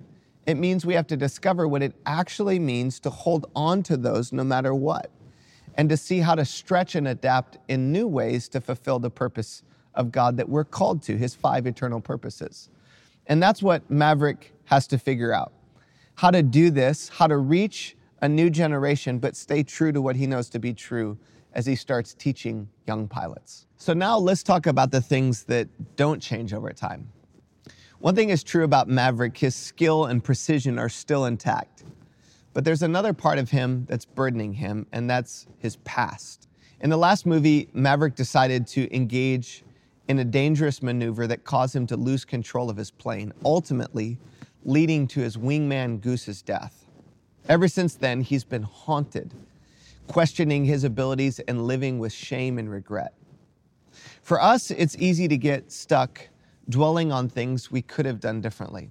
it 0.46 0.56
means 0.56 0.86
we 0.86 0.94
have 0.94 1.08
to 1.08 1.18
discover 1.18 1.68
what 1.68 1.82
it 1.82 1.94
actually 2.06 2.60
means 2.60 3.00
to 3.02 3.10
hold 3.10 3.50
on 3.56 3.84
to 3.84 3.98
those 3.98 4.32
no 4.32 4.44
matter 4.44 4.74
what, 4.74 5.10
and 5.76 5.90
to 5.90 5.98
see 5.98 6.20
how 6.20 6.36
to 6.36 6.46
stretch 6.46 6.96
and 6.96 7.08
adapt 7.08 7.58
in 7.68 7.92
new 7.92 8.08
ways 8.08 8.48
to 8.50 8.62
fulfill 8.62 9.00
the 9.00 9.10
purpose 9.10 9.64
of 9.96 10.12
God 10.12 10.38
that 10.38 10.48
we're 10.48 10.64
called 10.64 11.02
to, 11.04 11.18
his 11.18 11.36
five 11.36 11.66
eternal 11.68 12.00
purposes. 12.00 12.70
And 13.28 13.42
that's 13.42 13.62
what 13.62 13.90
Maverick 13.90 14.53
has 14.66 14.88
to 14.88 14.98
figure 14.98 15.34
out 15.34 15.54
how 16.16 16.32
to 16.32 16.44
do 16.44 16.70
this, 16.70 17.10
how 17.10 17.28
to 17.28 17.38
reach 17.38 17.96
a 18.22 18.30
new 18.30 18.50
generation, 18.50 19.20
but 19.20 19.36
stay 19.36 19.64
true 19.64 19.92
to 19.92 20.02
what 20.02 20.16
he 20.16 20.28
knows 20.28 20.50
to 20.50 20.60
be 20.60 20.74
true 20.74 21.18
as 21.54 21.66
he 21.66 21.76
starts 21.76 22.14
teaching 22.14 22.68
young 22.88 23.08
pilots. 23.08 23.68
So 23.78 23.94
now 23.94 24.18
let's 24.18 24.44
talk 24.44 24.66
about 24.66 24.92
the 24.92 25.02
things 25.02 25.44
that 25.46 25.68
don't 25.96 26.22
change 26.22 26.54
over 26.54 26.72
time. 26.72 27.12
One 28.00 28.16
thing 28.16 28.30
is 28.30 28.44
true 28.44 28.64
about 28.64 28.88
Maverick 28.88 29.38
his 29.38 29.56
skill 29.56 30.06
and 30.06 30.24
precision 30.24 30.78
are 30.78 30.90
still 30.90 31.26
intact. 31.26 31.84
But 32.54 32.66
there's 32.66 32.84
another 32.84 33.14
part 33.14 33.40
of 33.40 33.50
him 33.50 33.86
that's 33.90 34.06
burdening 34.06 34.54
him, 34.54 34.86
and 34.92 35.10
that's 35.10 35.48
his 35.58 35.78
past. 35.78 36.48
In 36.82 36.90
the 36.90 36.98
last 36.98 37.26
movie, 37.26 37.70
Maverick 37.74 38.16
decided 38.16 38.68
to 38.68 38.94
engage 38.96 39.64
in 40.08 40.20
a 40.20 40.24
dangerous 40.26 40.84
maneuver 40.84 41.28
that 41.28 41.46
caused 41.46 41.76
him 41.76 41.88
to 41.88 41.98
lose 41.98 42.26
control 42.26 42.70
of 42.70 42.78
his 42.78 42.92
plane, 42.92 43.34
ultimately 43.46 44.18
leading 44.64 45.08
to 45.08 45.22
his 45.22 45.38
wingman 45.38 46.02
Goose's 46.02 46.42
death. 46.42 46.86
Ever 47.50 47.68
since 47.68 47.96
then, 47.96 48.22
he's 48.22 48.44
been 48.44 48.64
haunted, 48.64 49.34
questioning 50.08 50.66
his 50.66 50.84
abilities 50.84 51.40
and 51.40 51.68
living 51.68 52.00
with 52.00 52.14
shame 52.14 52.58
and 52.58 52.70
regret. 52.70 53.14
For 54.22 54.42
us, 54.42 54.72
it's 54.72 54.96
easy 54.98 55.28
to 55.28 55.38
get 55.38 55.72
stuck 55.72 56.30
dwelling 56.70 57.12
on 57.12 57.28
things 57.28 57.72
we 57.72 57.82
could 57.82 58.06
have 58.06 58.20
done 58.20 58.42
differently. 58.42 58.90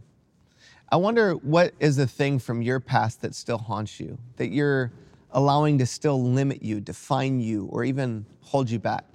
I 0.91 0.97
wonder 0.97 1.33
what 1.33 1.73
is 1.81 1.97
the 1.97 2.07
thing 2.07 2.39
from 2.39 2.61
your 2.61 2.79
past 2.79 3.23
that 3.23 3.35
still 3.35 3.57
haunts 3.57 3.99
you, 3.99 4.19
that 4.37 4.49
you're 4.49 4.93
allowing 5.31 5.79
to 5.79 5.87
still 5.87 6.23
limit 6.23 6.63
you, 6.63 6.81
define 6.81 7.41
you, 7.41 7.67
or 7.73 7.85
even 7.85 8.27
hold 8.43 8.69
you 8.69 8.79
back? 8.79 9.07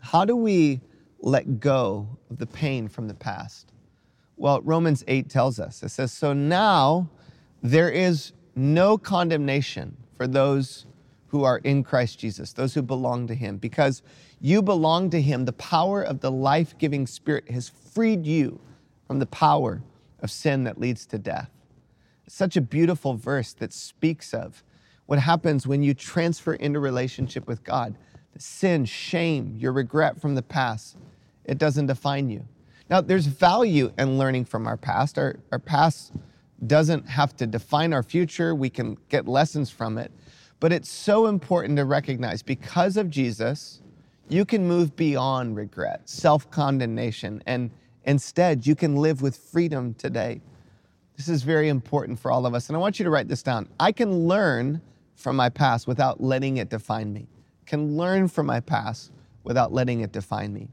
How 0.00 0.24
do 0.24 0.34
we 0.34 0.80
let 1.20 1.60
go 1.60 2.08
of 2.30 2.38
the 2.38 2.46
pain 2.46 2.88
from 2.88 3.08
the 3.08 3.14
past? 3.14 3.72
Well, 4.38 4.60
Romans 4.62 5.02
8 5.08 5.28
tells 5.28 5.58
us 5.58 5.82
it 5.82 5.88
says, 5.88 6.12
So 6.12 6.32
now 6.32 7.10
there 7.60 7.90
is 7.90 8.32
no 8.54 8.96
condemnation 8.96 9.96
for 10.16 10.28
those 10.28 10.86
who 11.26 11.42
are 11.42 11.58
in 11.58 11.82
Christ 11.82 12.20
Jesus, 12.20 12.52
those 12.52 12.72
who 12.72 12.80
belong 12.82 13.26
to 13.26 13.34
Him, 13.34 13.56
because 13.56 14.02
you 14.40 14.62
belong 14.62 15.10
to 15.10 15.20
Him. 15.20 15.44
The 15.44 15.52
power 15.54 16.02
of 16.02 16.20
the 16.20 16.30
life 16.30 16.78
giving 16.78 17.06
Spirit 17.06 17.50
has 17.50 17.68
freed 17.68 18.24
you 18.24 18.60
from 19.08 19.18
the 19.18 19.26
power 19.26 19.82
of 20.20 20.30
sin 20.30 20.64
that 20.64 20.78
leads 20.78 21.04
to 21.06 21.18
death. 21.18 21.50
Such 22.28 22.56
a 22.56 22.60
beautiful 22.60 23.14
verse 23.14 23.52
that 23.54 23.72
speaks 23.72 24.32
of 24.32 24.62
what 25.06 25.18
happens 25.18 25.66
when 25.66 25.82
you 25.82 25.94
transfer 25.94 26.54
into 26.54 26.78
relationship 26.78 27.48
with 27.48 27.64
God. 27.64 27.96
The 28.34 28.40
sin, 28.40 28.84
shame, 28.84 29.56
your 29.56 29.72
regret 29.72 30.20
from 30.20 30.36
the 30.36 30.42
past, 30.42 30.96
it 31.44 31.58
doesn't 31.58 31.86
define 31.86 32.30
you. 32.30 32.46
Now, 32.90 33.00
there's 33.00 33.26
value 33.26 33.92
in 33.98 34.18
learning 34.18 34.46
from 34.46 34.66
our 34.66 34.76
past. 34.76 35.18
Our, 35.18 35.36
our 35.52 35.58
past 35.58 36.12
doesn't 36.66 37.08
have 37.08 37.36
to 37.36 37.46
define 37.46 37.92
our 37.92 38.02
future. 38.02 38.54
We 38.54 38.70
can 38.70 38.96
get 39.08 39.28
lessons 39.28 39.70
from 39.70 39.98
it. 39.98 40.10
But 40.60 40.72
it's 40.72 40.90
so 40.90 41.26
important 41.26 41.76
to 41.76 41.84
recognize 41.84 42.42
because 42.42 42.96
of 42.96 43.10
Jesus, 43.10 43.80
you 44.28 44.44
can 44.44 44.66
move 44.66 44.96
beyond 44.96 45.56
regret, 45.56 46.08
self 46.08 46.50
condemnation, 46.50 47.42
and 47.46 47.70
instead 48.04 48.66
you 48.66 48.74
can 48.74 48.96
live 48.96 49.22
with 49.22 49.36
freedom 49.36 49.94
today. 49.94 50.40
This 51.16 51.28
is 51.28 51.42
very 51.42 51.68
important 51.68 52.18
for 52.18 52.30
all 52.30 52.46
of 52.46 52.54
us. 52.54 52.68
And 52.68 52.76
I 52.76 52.80
want 52.80 52.98
you 52.98 53.04
to 53.04 53.10
write 53.10 53.28
this 53.28 53.42
down. 53.42 53.68
I 53.78 53.92
can 53.92 54.26
learn 54.26 54.80
from 55.16 55.36
my 55.36 55.48
past 55.48 55.86
without 55.86 56.20
letting 56.20 56.58
it 56.58 56.70
define 56.70 57.12
me. 57.12 57.26
Can 57.66 57.96
learn 57.96 58.28
from 58.28 58.46
my 58.46 58.60
past 58.60 59.12
without 59.44 59.72
letting 59.72 60.00
it 60.00 60.12
define 60.12 60.52
me. 60.52 60.68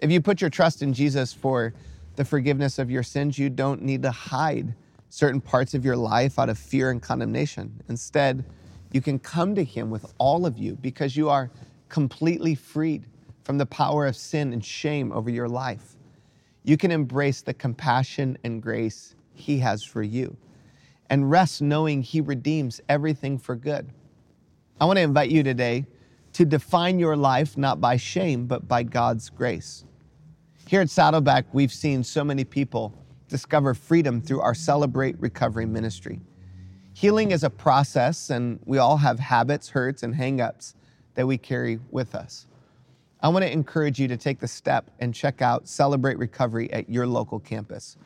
If 0.00 0.10
you 0.10 0.20
put 0.20 0.40
your 0.40 0.50
trust 0.50 0.82
in 0.82 0.92
Jesus 0.92 1.32
for 1.32 1.72
the 2.16 2.24
forgiveness 2.24 2.78
of 2.78 2.90
your 2.90 3.02
sins, 3.02 3.38
you 3.38 3.48
don't 3.48 3.82
need 3.82 4.02
to 4.02 4.10
hide 4.10 4.74
certain 5.08 5.40
parts 5.40 5.74
of 5.74 5.84
your 5.84 5.96
life 5.96 6.38
out 6.38 6.48
of 6.48 6.58
fear 6.58 6.90
and 6.90 7.00
condemnation. 7.00 7.82
Instead, 7.88 8.44
you 8.92 9.00
can 9.00 9.18
come 9.18 9.54
to 9.54 9.64
Him 9.64 9.90
with 9.90 10.12
all 10.18 10.44
of 10.46 10.58
you 10.58 10.76
because 10.76 11.16
you 11.16 11.28
are 11.28 11.50
completely 11.88 12.54
freed 12.54 13.04
from 13.44 13.58
the 13.58 13.66
power 13.66 14.06
of 14.06 14.16
sin 14.16 14.52
and 14.52 14.64
shame 14.64 15.12
over 15.12 15.30
your 15.30 15.48
life. 15.48 15.96
You 16.64 16.76
can 16.76 16.90
embrace 16.90 17.42
the 17.42 17.54
compassion 17.54 18.36
and 18.44 18.62
grace 18.62 19.14
He 19.34 19.58
has 19.60 19.82
for 19.82 20.02
you 20.02 20.36
and 21.08 21.30
rest 21.30 21.62
knowing 21.62 22.02
He 22.02 22.20
redeems 22.20 22.80
everything 22.88 23.38
for 23.38 23.56
good. 23.56 23.88
I 24.80 24.84
want 24.84 24.98
to 24.98 25.02
invite 25.02 25.30
you 25.30 25.42
today 25.42 25.86
to 26.36 26.44
define 26.44 26.98
your 26.98 27.16
life 27.16 27.56
not 27.56 27.80
by 27.80 27.96
shame, 27.96 28.44
but 28.44 28.68
by 28.68 28.82
God's 28.82 29.30
grace. 29.30 29.86
Here 30.68 30.82
at 30.82 30.90
Saddleback, 30.90 31.46
we've 31.54 31.72
seen 31.72 32.04
so 32.04 32.22
many 32.22 32.44
people 32.44 32.92
discover 33.26 33.72
freedom 33.72 34.20
through 34.20 34.42
our 34.42 34.54
Celebrate 34.54 35.18
Recovery 35.18 35.64
ministry. 35.64 36.20
Healing 36.92 37.30
is 37.30 37.42
a 37.42 37.48
process, 37.48 38.28
and 38.28 38.60
we 38.66 38.76
all 38.76 38.98
have 38.98 39.18
habits, 39.18 39.70
hurts, 39.70 40.02
and 40.02 40.14
hangups 40.14 40.74
that 41.14 41.26
we 41.26 41.38
carry 41.38 41.80
with 41.90 42.14
us. 42.14 42.46
I 43.22 43.30
want 43.30 43.42
to 43.46 43.50
encourage 43.50 43.98
you 43.98 44.06
to 44.08 44.18
take 44.18 44.38
the 44.38 44.46
step 44.46 44.90
and 45.00 45.14
check 45.14 45.40
out 45.40 45.66
Celebrate 45.66 46.18
Recovery 46.18 46.70
at 46.70 46.90
your 46.90 47.06
local 47.06 47.40
campus. 47.40 47.96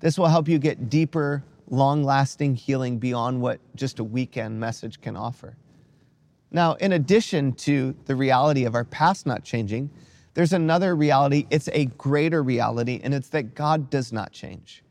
This 0.00 0.18
will 0.18 0.28
help 0.28 0.48
you 0.48 0.58
get 0.58 0.88
deeper, 0.88 1.44
long 1.68 2.02
lasting 2.02 2.56
healing 2.56 2.98
beyond 2.98 3.42
what 3.42 3.60
just 3.74 3.98
a 3.98 4.04
weekend 4.04 4.58
message 4.58 5.02
can 5.02 5.18
offer. 5.18 5.58
Now, 6.54 6.74
in 6.74 6.92
addition 6.92 7.54
to 7.54 7.96
the 8.06 8.14
reality 8.14 8.64
of 8.64 8.76
our 8.76 8.84
past 8.84 9.26
not 9.26 9.42
changing, 9.42 9.90
there's 10.34 10.52
another 10.52 10.94
reality. 10.94 11.48
It's 11.50 11.68
a 11.72 11.86
greater 11.86 12.44
reality, 12.44 13.00
and 13.02 13.12
it's 13.12 13.28
that 13.30 13.56
God 13.56 13.90
does 13.90 14.12
not 14.12 14.30
change. 14.30 14.84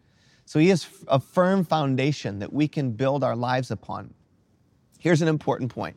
So 0.46 0.60
He 0.60 0.70
is 0.70 0.86
a 1.08 1.22
firm 1.22 1.64
foundation 1.64 2.40
that 2.40 2.52
we 2.52 2.68
can 2.68 2.92
build 2.92 3.24
our 3.24 3.38
lives 3.38 3.72
upon. 3.72 4.14
Here's 5.00 5.22
an 5.22 5.30
important 5.30 5.74
point 5.74 5.96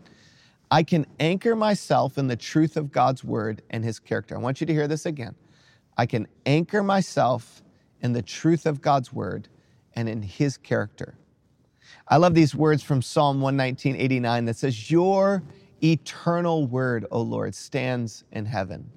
I 0.70 0.84
can 0.84 1.04
anchor 1.18 1.56
myself 1.56 2.16
in 2.16 2.28
the 2.28 2.36
truth 2.36 2.76
of 2.76 2.92
God's 2.92 3.24
word 3.24 3.60
and 3.68 3.84
His 3.84 3.98
character. 3.98 4.36
I 4.36 4.38
want 4.38 4.60
you 4.60 4.68
to 4.68 4.72
hear 4.72 4.86
this 4.86 5.04
again. 5.04 5.34
I 5.96 6.06
can 6.06 6.28
anchor 6.46 6.84
myself 6.84 7.60
in 8.00 8.12
the 8.12 8.22
truth 8.22 8.66
of 8.66 8.80
God's 8.80 9.12
word 9.12 9.48
and 9.94 10.08
in 10.08 10.22
His 10.22 10.58
character. 10.58 11.16
I 12.08 12.16
love 12.16 12.34
these 12.34 12.54
words 12.54 12.82
from 12.82 13.02
Psalm 13.02 13.40
119, 13.40 13.96
89 13.96 14.44
that 14.46 14.56
says, 14.56 14.90
Your 14.90 15.42
eternal 15.82 16.66
word, 16.66 17.06
O 17.10 17.20
Lord, 17.20 17.54
stands 17.54 18.24
in 18.32 18.46
heaven. 18.46 18.90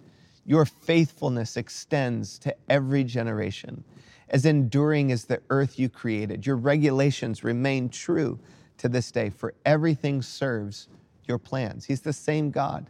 Your 0.46 0.66
faithfulness 0.66 1.58
extends 1.58 2.40
to 2.40 2.56
every 2.70 3.04
generation. 3.04 3.84
As 4.30 4.46
enduring 4.46 5.12
as 5.12 5.26
the 5.26 5.42
earth 5.50 5.80
you 5.80 5.90
created, 5.90 6.46
your 6.46 6.56
regulations 6.56 7.44
remain 7.44 7.90
true 7.90 8.40
to 8.78 8.88
this 8.88 9.12
day, 9.12 9.30
for 9.30 9.54
everything 9.66 10.22
serves 10.22 10.88
your 11.28 11.38
plans. 11.38 11.86
He's 11.86 12.02
the 12.02 12.14
same 12.14 12.50
God. 12.52 12.88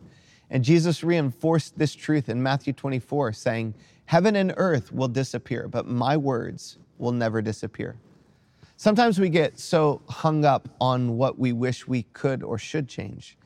And 0.49 0.63
Jesus 0.63 1.03
reinforced 1.03 1.77
this 1.77 1.93
truth 1.93 2.29
in 2.29 2.41
Matthew 2.41 2.73
24, 2.73 3.33
saying, 3.33 3.73
Heaven 4.05 4.35
and 4.35 4.53
earth 4.57 4.91
will 4.91 5.07
disappear, 5.07 5.67
but 5.67 5.85
my 5.85 6.17
words 6.17 6.77
will 6.97 7.11
never 7.11 7.41
disappear. 7.41 7.97
Sometimes 8.81 9.19
we 9.19 9.27
get 9.27 9.59
so 9.59 10.01
hung 10.07 10.45
up 10.45 10.69
on 10.79 11.17
what 11.17 11.37
we 11.37 11.51
wish 11.51 11.85
we 11.85 12.03
could 12.13 12.41
or 12.41 12.57
should 12.57 12.87
change 12.87 13.37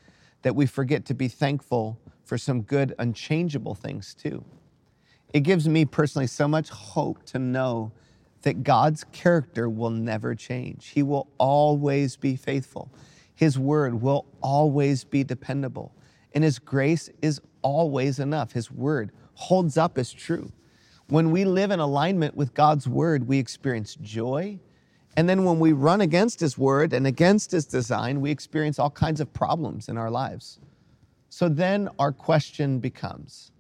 that 0.43 0.55
we 0.55 0.67
forget 0.67 1.05
to 1.05 1.15
be 1.15 1.27
thankful 1.27 1.99
for 2.23 2.37
some 2.37 2.61
good, 2.61 2.93
unchangeable 2.99 3.73
things 3.73 4.13
too. 4.13 4.45
It 5.33 5.39
gives 5.39 5.67
me 5.67 5.85
personally 5.85 6.27
so 6.27 6.47
much 6.47 6.69
hope 6.69 7.25
to 7.25 7.39
know 7.39 7.91
that 8.43 8.61
God's 8.61 9.05
character 9.05 9.67
will 9.67 9.89
never 9.89 10.35
change. 10.35 10.89
He 10.89 11.01
will 11.01 11.27
always 11.39 12.15
be 12.15 12.35
faithful. 12.35 12.91
His 13.33 13.57
word 13.57 14.03
will 14.03 14.27
always 14.39 15.03
be 15.03 15.23
dependable. 15.23 15.95
And 16.35 16.43
His 16.43 16.59
grace 16.59 17.09
is 17.23 17.41
always 17.63 18.19
enough. 18.19 18.51
His 18.51 18.69
word 18.69 19.11
holds 19.33 19.77
up 19.77 19.97
as 19.97 20.13
true. 20.13 20.51
When 21.07 21.31
we 21.31 21.43
live 21.43 21.71
in 21.71 21.79
alignment 21.79 22.37
with 22.37 22.53
God's 22.53 22.87
word, 22.87 23.27
we 23.27 23.39
experience 23.39 23.95
joy. 23.95 24.59
And 25.15 25.29
then 25.29 25.43
when 25.43 25.60
we 25.60 25.74
run 25.74 26.01
against 26.01 26.39
His 26.39 26.58
word 26.58 26.93
and 26.93 27.05
against 27.05 27.51
His 27.51 27.65
design, 27.65 28.22
we 28.22 28.32
experience 28.32 28.79
all 28.79 28.89
kinds 28.89 29.20
of 29.20 29.32
problems 29.34 29.89
in 29.89 29.98
our 29.98 30.10
lives. 30.10 30.60
So 31.29 31.50
then 31.50 31.89
our 32.00 32.12
question 32.12 32.79
becomes 32.79 33.51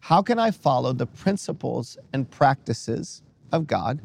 how 0.00 0.20
can 0.20 0.38
I 0.38 0.50
follow 0.50 0.92
the 0.92 1.06
principles 1.06 1.96
and 2.12 2.28
practices 2.28 3.22
of 3.52 3.66
God 3.66 4.00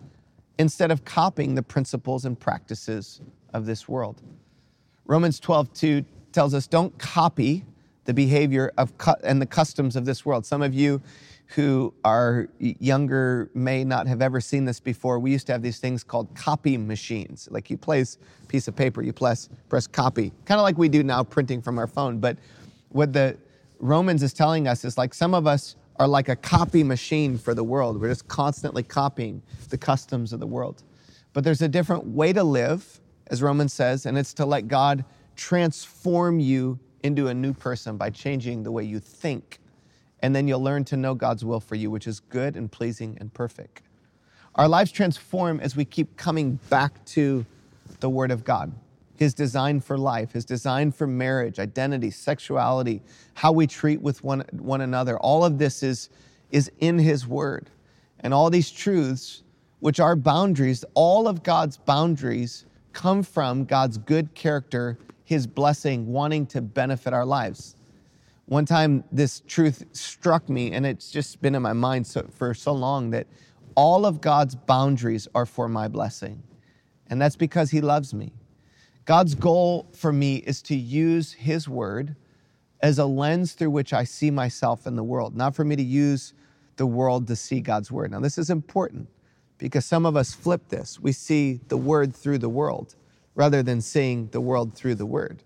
instead 0.59 0.91
of 0.91 1.03
copying 1.05 1.55
the 1.55 1.63
principles 1.63 2.23
and 2.23 2.39
practices 2.39 3.19
of 3.53 3.65
this 3.65 3.87
world? 3.87 4.21
Romans 5.05 5.39
12, 5.39 5.73
2 5.73 6.05
tells 6.31 6.53
us 6.53 6.67
don't 6.67 6.97
copy 6.99 7.65
the 8.05 8.13
behavior 8.13 8.71
of 8.77 8.97
cu- 8.97 9.19
and 9.23 9.41
the 9.41 9.45
customs 9.45 9.95
of 9.95 10.05
this 10.05 10.25
world. 10.25 10.45
Some 10.45 10.61
of 10.61 10.73
you 10.73 11.01
who 11.47 11.93
are 12.03 12.49
younger 12.59 13.49
may 13.53 13.83
not 13.83 14.05
have 14.05 14.21
ever 14.21 14.41
seen 14.41 14.65
this 14.65 14.79
before. 14.79 15.17
We 15.17 15.31
used 15.31 15.47
to 15.47 15.53
have 15.53 15.61
these 15.61 15.79
things 15.79 16.03
called 16.03 16.33
copy 16.35 16.77
machines. 16.77 17.47
Like 17.49 17.69
you 17.69 17.77
place 17.77 18.17
a 18.43 18.45
piece 18.47 18.67
of 18.67 18.75
paper, 18.75 19.01
you 19.01 19.13
press, 19.13 19.49
press 19.69 19.87
copy, 19.87 20.33
kind 20.45 20.59
of 20.59 20.63
like 20.63 20.77
we 20.77 20.89
do 20.89 21.03
now 21.03 21.23
printing 21.23 21.61
from 21.61 21.79
our 21.79 21.87
phone. 21.87 22.19
But 22.19 22.37
what 22.89 23.13
the 23.13 23.37
Romans 23.79 24.23
is 24.23 24.33
telling 24.33 24.67
us 24.67 24.83
is 24.83 24.97
like 24.97 25.13
some 25.13 25.33
of 25.33 25.47
us 25.47 25.77
are 25.95 26.07
like 26.07 26.29
a 26.29 26.35
copy 26.35 26.83
machine 26.83 27.37
for 27.37 27.53
the 27.53 27.63
world. 27.63 27.99
We're 27.99 28.09
just 28.09 28.27
constantly 28.27 28.83
copying 28.83 29.41
the 29.69 29.77
customs 29.77 30.33
of 30.33 30.39
the 30.39 30.47
world. 30.47 30.83
But 31.33 31.43
there's 31.43 31.61
a 31.61 31.67
different 31.67 32.05
way 32.05 32.33
to 32.33 32.43
live, 32.43 32.99
as 33.27 33.41
Romans 33.41 33.73
says, 33.73 34.05
and 34.05 34.17
it's 34.17 34.33
to 34.35 34.45
let 34.45 34.67
God 34.67 35.05
transform 35.35 36.39
you 36.39 36.77
into 37.03 37.27
a 37.27 37.33
new 37.33 37.53
person 37.53 37.95
by 37.95 38.09
changing 38.09 38.63
the 38.63 38.71
way 38.71 38.83
you 38.83 38.99
think. 38.99 39.59
And 40.21 40.35
then 40.35 40.47
you'll 40.47 40.63
learn 40.63 40.83
to 40.85 40.97
know 40.97 41.13
God's 41.15 41.45
will 41.45 41.59
for 41.59 41.75
you, 41.75 41.91
which 41.91 42.07
is 42.07 42.19
good 42.19 42.55
and 42.55 42.71
pleasing 42.71 43.17
and 43.19 43.33
perfect. 43.33 43.83
Our 44.55 44.67
lives 44.67 44.91
transform 44.91 45.59
as 45.59 45.75
we 45.75 45.85
keep 45.85 46.17
coming 46.17 46.59
back 46.69 47.05
to 47.05 47.45
the 47.99 48.09
Word 48.09 48.31
of 48.31 48.43
God 48.43 48.73
his 49.17 49.33
design 49.33 49.79
for 49.79 49.97
life, 49.97 50.31
his 50.31 50.45
design 50.45 50.91
for 50.91 51.07
marriage, 51.07 51.59
identity, 51.59 52.11
sexuality, 52.11 53.01
how 53.33 53.51
we 53.51 53.67
treat 53.67 53.99
with 53.99 54.23
one, 54.23 54.43
one 54.51 54.81
another. 54.81 55.17
All 55.17 55.43
of 55.43 55.57
this 55.57 55.83
is, 55.83 56.09
is 56.51 56.71
in 56.79 56.99
his 56.99 57.27
word. 57.27 57.69
And 58.19 58.33
all 58.33 58.49
these 58.49 58.69
truths, 58.69 59.43
which 59.79 59.99
are 59.99 60.15
boundaries, 60.15 60.85
all 60.93 61.27
of 61.27 61.43
God's 61.43 61.77
boundaries 61.77 62.65
come 62.93 63.23
from 63.23 63.65
God's 63.65 63.97
good 63.97 64.33
character, 64.35 64.97
his 65.25 65.47
blessing, 65.47 66.07
wanting 66.07 66.45
to 66.47 66.61
benefit 66.61 67.11
our 67.11 67.25
lives. 67.25 67.75
One 68.47 68.65
time, 68.65 69.03
this 69.11 69.41
truth 69.45 69.83
struck 69.91 70.49
me, 70.49 70.71
and 70.71 70.85
it's 70.85 71.11
just 71.11 71.41
been 71.41 71.53
in 71.53 71.61
my 71.61 71.73
mind 71.73 72.07
so, 72.07 72.25
for 72.33 72.53
so 72.53 72.71
long 72.71 73.09
that 73.11 73.27
all 73.75 74.05
of 74.05 74.21
God's 74.21 74.55
boundaries 74.55 75.27
are 75.35 75.45
for 75.45 75.67
my 75.67 75.87
blessing. 75.87 76.41
And 77.07 77.21
that's 77.21 77.35
because 77.35 77.71
he 77.71 77.81
loves 77.81 78.13
me. 78.13 78.31
God's 79.07 79.35
goal 79.35 79.87
for 79.93 80.11
me 80.11 80.37
is 80.37 80.61
to 80.63 80.75
use 80.75 81.31
His 81.31 81.69
word 81.69 82.17
as 82.81 82.99
a 82.99 83.05
lens 83.05 83.53
through 83.53 83.69
which 83.69 83.93
I 83.93 84.03
see 84.03 84.29
myself 84.29 84.85
in 84.85 84.97
the 84.97 85.03
world, 85.03 85.33
not 85.33 85.55
for 85.55 85.63
me 85.63 85.77
to 85.77 85.83
use 85.83 86.33
the 86.75 86.85
world 86.85 87.25
to 87.27 87.35
see 87.35 87.61
God's 87.61 87.89
word. 87.89 88.11
Now, 88.11 88.19
this 88.19 88.37
is 88.37 88.49
important 88.49 89.07
because 89.57 89.85
some 89.85 90.05
of 90.05 90.17
us 90.17 90.33
flip 90.33 90.67
this. 90.67 90.99
We 90.99 91.13
see 91.13 91.61
the 91.69 91.77
word 91.77 92.13
through 92.13 92.39
the 92.39 92.49
world 92.49 92.95
rather 93.33 93.63
than 93.63 93.79
seeing 93.79 94.27
the 94.27 94.41
world 94.41 94.73
through 94.73 94.95
the 94.95 95.05
word. 95.05 95.41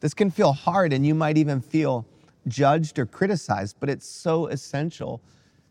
This 0.00 0.14
can 0.14 0.30
feel 0.30 0.54
hard 0.54 0.94
and 0.94 1.06
you 1.06 1.14
might 1.14 1.36
even 1.36 1.60
feel 1.60 2.06
judged 2.48 2.98
or 2.98 3.06
criticized, 3.06 3.76
but 3.80 3.88
it's 3.88 4.06
so 4.06 4.46
essential 4.46 5.20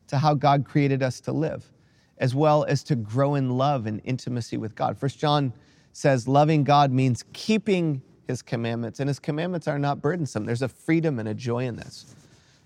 to 0.07 0.17
how 0.17 0.33
God 0.33 0.65
created 0.65 1.01
us 1.01 1.19
to 1.21 1.31
live, 1.31 1.71
as 2.17 2.35
well 2.35 2.63
as 2.65 2.83
to 2.85 2.95
grow 2.95 3.35
in 3.35 3.57
love 3.57 3.85
and 3.85 4.01
intimacy 4.03 4.57
with 4.57 4.75
God. 4.75 4.97
First 4.97 5.19
John 5.19 5.53
says 5.93 6.27
loving 6.27 6.63
God 6.63 6.91
means 6.91 7.23
keeping 7.33 8.01
his 8.27 8.41
commandments, 8.41 8.99
and 8.99 9.07
his 9.07 9.19
commandments 9.19 9.67
are 9.67 9.79
not 9.79 10.01
burdensome. 10.01 10.45
There's 10.45 10.61
a 10.61 10.67
freedom 10.67 11.19
and 11.19 11.27
a 11.29 11.33
joy 11.33 11.65
in 11.65 11.75
this. 11.75 12.15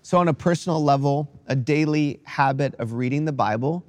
So, 0.02 0.18
on 0.18 0.28
a 0.28 0.34
personal 0.34 0.82
level, 0.82 1.28
a 1.48 1.56
daily 1.56 2.20
habit 2.24 2.74
of 2.78 2.94
reading 2.94 3.24
the 3.24 3.32
Bible 3.32 3.84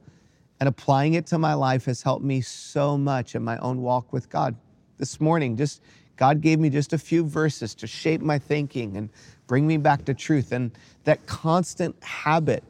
and 0.60 0.68
applying 0.68 1.14
it 1.14 1.26
to 1.28 1.38
my 1.38 1.54
life 1.54 1.86
has 1.86 2.02
helped 2.02 2.26
me 2.26 2.42
so 2.42 2.98
much 2.98 3.36
in 3.36 3.44
my 3.44 3.58
own 3.60 3.82
walk 3.82 4.12
with 4.12 4.30
God. 4.30 4.56
This 4.98 5.22
morning, 5.22 5.56
just 5.56 5.82
God 6.20 6.42
gave 6.42 6.60
me 6.60 6.70
just 6.70 6.92
a 6.92 6.98
few 6.98 7.24
verses 7.24 7.74
to 7.76 7.88
shape 7.88 8.20
my 8.20 8.38
thinking 8.38 8.98
and 8.98 9.10
bring 9.48 9.66
me 9.66 9.78
back 9.78 10.04
to 10.04 10.14
truth. 10.14 10.52
And 10.52 10.70
that 11.06 11.26
constant 11.28 11.96
habit 12.04 12.62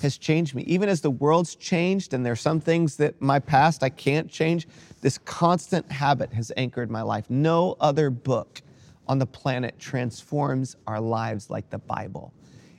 has 0.00 0.16
changed 0.16 0.54
me. 0.54 0.62
Even 0.62 0.88
as 0.88 1.02
the 1.02 1.10
world's 1.10 1.54
changed, 1.54 2.14
and 2.14 2.24
there's 2.24 2.40
some 2.40 2.60
things 2.60 2.96
that 2.96 3.20
my 3.20 3.38
past 3.38 3.82
I 3.82 3.90
can't 3.90 4.30
change, 4.30 4.66
this 5.02 5.18
constant 5.18 5.92
habit 5.92 6.32
has 6.32 6.50
anchored 6.56 6.90
my 6.90 7.02
life. 7.02 7.28
No 7.28 7.76
other 7.78 8.08
book 8.08 8.62
on 9.06 9.18
the 9.18 9.26
planet 9.26 9.78
transforms 9.78 10.74
our 10.86 10.98
lives 10.98 11.50
like 11.50 11.68
the 11.68 11.78
Bible. 11.78 12.32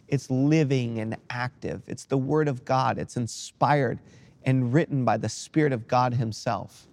It's 0.08 0.32
living 0.32 0.98
and 0.98 1.18
active. 1.30 1.84
It's 1.86 2.06
the 2.06 2.18
Word 2.18 2.48
of 2.48 2.66
God. 2.66 2.98
It's 2.98 3.16
inspired 3.16 4.00
and 4.44 4.74
written 4.74 5.06
by 5.06 5.18
the 5.18 5.30
Spirit 5.30 5.72
of 5.72 5.88
God 5.88 6.16
Himself. 6.16 6.88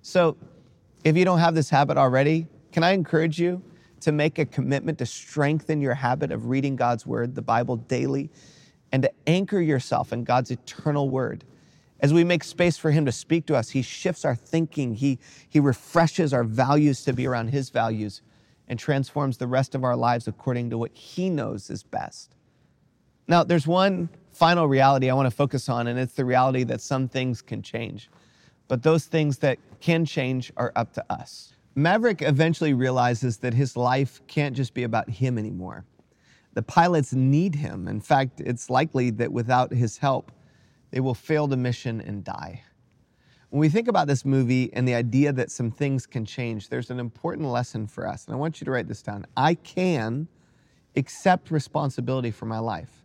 So, 0.00 0.38
if 1.04 1.18
you 1.18 1.26
don't 1.26 1.38
have 1.38 1.54
this 1.54 1.68
habit 1.68 1.98
already, 1.98 2.46
can 2.72 2.84
I 2.84 2.92
encourage 2.92 3.40
you 3.40 3.62
to 4.00 4.12
make 4.12 4.38
a 4.38 4.46
commitment 4.46 4.98
to 4.98 5.06
strengthen 5.06 5.80
your 5.80 5.94
habit 5.94 6.30
of 6.30 6.46
reading 6.46 6.76
God's 6.76 7.06
Word, 7.06 7.34
the 7.34 7.42
Bible, 7.42 7.76
daily, 7.76 8.30
and 8.92 9.02
to 9.02 9.10
anchor 9.26 9.60
yourself 9.60 10.12
in 10.12 10.24
God's 10.24 10.50
eternal 10.50 11.08
Word? 11.08 11.44
As 12.00 12.12
we 12.12 12.22
make 12.22 12.44
space 12.44 12.76
for 12.76 12.90
Him 12.90 13.04
to 13.06 13.12
speak 13.12 13.46
to 13.46 13.56
us, 13.56 13.70
He 13.70 13.82
shifts 13.82 14.24
our 14.24 14.36
thinking, 14.36 14.94
He, 14.94 15.18
he 15.48 15.58
refreshes 15.58 16.32
our 16.32 16.44
values 16.44 17.02
to 17.04 17.12
be 17.12 17.26
around 17.26 17.48
His 17.48 17.70
values, 17.70 18.22
and 18.68 18.78
transforms 18.78 19.38
the 19.38 19.46
rest 19.46 19.74
of 19.74 19.82
our 19.82 19.96
lives 19.96 20.28
according 20.28 20.70
to 20.70 20.78
what 20.78 20.92
He 20.92 21.30
knows 21.30 21.70
is 21.70 21.82
best. 21.82 22.34
Now, 23.26 23.44
there's 23.44 23.66
one 23.66 24.08
final 24.32 24.68
reality 24.68 25.10
I 25.10 25.14
want 25.14 25.26
to 25.26 25.34
focus 25.34 25.68
on, 25.68 25.86
and 25.86 25.98
it's 25.98 26.14
the 26.14 26.24
reality 26.24 26.64
that 26.64 26.80
some 26.80 27.08
things 27.08 27.42
can 27.42 27.62
change. 27.62 28.10
But 28.68 28.82
those 28.82 29.06
things 29.06 29.38
that 29.38 29.58
can 29.80 30.04
change 30.04 30.52
are 30.56 30.72
up 30.76 30.92
to 30.94 31.04
us. 31.10 31.54
Maverick 31.78 32.22
eventually 32.22 32.74
realizes 32.74 33.36
that 33.36 33.54
his 33.54 33.76
life 33.76 34.20
can't 34.26 34.56
just 34.56 34.74
be 34.74 34.82
about 34.82 35.08
him 35.08 35.38
anymore. 35.38 35.84
The 36.54 36.62
pilots 36.62 37.12
need 37.12 37.54
him. 37.54 37.86
In 37.86 38.00
fact, 38.00 38.40
it's 38.40 38.68
likely 38.68 39.10
that 39.10 39.32
without 39.32 39.72
his 39.72 39.96
help, 39.96 40.32
they 40.90 40.98
will 40.98 41.14
fail 41.14 41.46
the 41.46 41.56
mission 41.56 42.00
and 42.00 42.24
die. 42.24 42.64
When 43.50 43.60
we 43.60 43.68
think 43.68 43.86
about 43.86 44.08
this 44.08 44.24
movie 44.24 44.72
and 44.72 44.88
the 44.88 44.94
idea 44.96 45.32
that 45.34 45.52
some 45.52 45.70
things 45.70 46.04
can 46.04 46.24
change, 46.24 46.68
there's 46.68 46.90
an 46.90 46.98
important 46.98 47.46
lesson 47.46 47.86
for 47.86 48.08
us. 48.08 48.26
And 48.26 48.34
I 48.34 48.38
want 48.38 48.60
you 48.60 48.64
to 48.64 48.72
write 48.72 48.88
this 48.88 49.00
down. 49.00 49.24
I 49.36 49.54
can 49.54 50.26
accept 50.96 51.52
responsibility 51.52 52.32
for 52.32 52.46
my 52.46 52.58
life. 52.58 53.04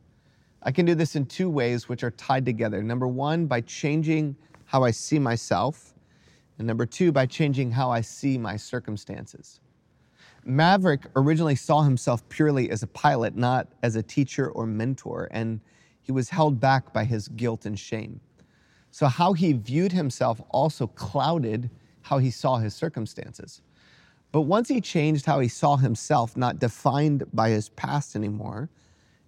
I 0.63 0.71
can 0.71 0.87
do 0.87 0.95
this 0.95 1.15
in 1.15 1.27
two 1.27 1.47
ways, 1.47 1.87
which 1.87 2.03
are 2.03 2.09
tied 2.11 2.43
together. 2.43 2.81
Number 2.81 3.07
one, 3.07 3.45
by 3.45 3.61
changing 3.61 4.35
how 4.65 4.83
I 4.83 4.89
see 4.89 5.19
myself. 5.19 5.92
And 6.57 6.67
number 6.67 6.85
two, 6.85 7.11
by 7.11 7.25
changing 7.25 7.71
how 7.71 7.89
I 7.89 8.01
see 8.01 8.37
my 8.37 8.57
circumstances. 8.57 9.59
Maverick 10.45 11.07
originally 11.15 11.55
saw 11.55 11.83
himself 11.83 12.27
purely 12.29 12.69
as 12.69 12.83
a 12.83 12.87
pilot, 12.87 13.35
not 13.35 13.67
as 13.81 13.95
a 13.95 14.03
teacher 14.03 14.49
or 14.49 14.65
mentor, 14.65 15.29
and 15.31 15.61
he 16.01 16.11
was 16.11 16.29
held 16.29 16.59
back 16.59 16.91
by 16.91 17.05
his 17.05 17.29
guilt 17.29 17.65
and 17.65 17.79
shame. 17.79 18.19
So, 18.91 19.07
how 19.07 19.33
he 19.33 19.53
viewed 19.53 19.93
himself 19.93 20.41
also 20.49 20.87
clouded 20.87 21.69
how 22.01 22.17
he 22.17 22.29
saw 22.29 22.57
his 22.57 22.75
circumstances. 22.75 23.61
But 24.31 24.41
once 24.41 24.67
he 24.67 24.81
changed 24.81 25.25
how 25.25 25.39
he 25.39 25.47
saw 25.47 25.77
himself, 25.77 26.35
not 26.35 26.59
defined 26.59 27.23
by 27.33 27.49
his 27.49 27.69
past 27.69 28.15
anymore, 28.15 28.69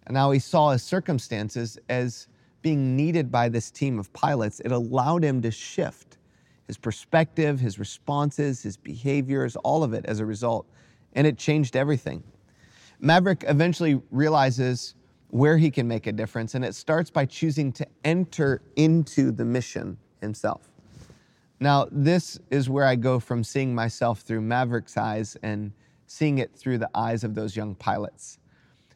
and 0.05 0.13
now 0.13 0.31
he 0.31 0.39
saw 0.39 0.71
his 0.71 0.83
circumstances 0.83 1.79
as 1.89 2.27
being 2.61 2.95
needed 2.95 3.31
by 3.31 3.47
this 3.47 3.71
team 3.71 3.97
of 3.99 4.11
pilots, 4.13 4.59
it 4.59 4.71
allowed 4.71 5.23
him 5.23 5.41
to 5.43 5.51
shift 5.51 6.17
his 6.67 6.77
perspective, 6.77 7.59
his 7.59 7.77
responses, 7.77 8.63
his 8.63 8.77
behaviors, 8.77 9.55
all 9.57 9.83
of 9.83 9.93
it 9.93 10.05
as 10.05 10.19
a 10.19 10.25
result. 10.25 10.67
And 11.13 11.25
it 11.27 11.37
changed 11.37 11.75
everything. 11.75 12.23
Maverick 12.99 13.43
eventually 13.47 14.01
realizes 14.11 14.95
where 15.29 15.57
he 15.57 15.69
can 15.69 15.87
make 15.87 16.07
a 16.07 16.11
difference, 16.11 16.55
and 16.55 16.63
it 16.63 16.75
starts 16.75 17.09
by 17.09 17.25
choosing 17.25 17.71
to 17.73 17.85
enter 18.03 18.61
into 18.75 19.31
the 19.31 19.45
mission 19.45 19.97
himself. 20.21 20.69
Now, 21.59 21.87
this 21.91 22.39
is 22.49 22.69
where 22.69 22.85
I 22.85 22.95
go 22.95 23.19
from 23.19 23.43
seeing 23.43 23.73
myself 23.73 24.21
through 24.21 24.41
Maverick's 24.41 24.97
eyes 24.97 25.37
and 25.41 25.71
seeing 26.07 26.37
it 26.37 26.55
through 26.55 26.77
the 26.77 26.89
eyes 26.95 27.23
of 27.23 27.35
those 27.35 27.55
young 27.55 27.75
pilots. 27.75 28.39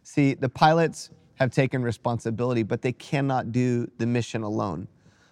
See, 0.03 0.33
the 0.33 0.49
pilots 0.49 1.09
have 1.35 1.51
taken 1.51 1.81
responsibility, 1.83 2.63
but 2.63 2.81
they 2.81 2.91
cannot 2.91 3.51
do 3.51 3.89
the 3.97 4.05
mission 4.05 4.43
alone. 4.43 4.87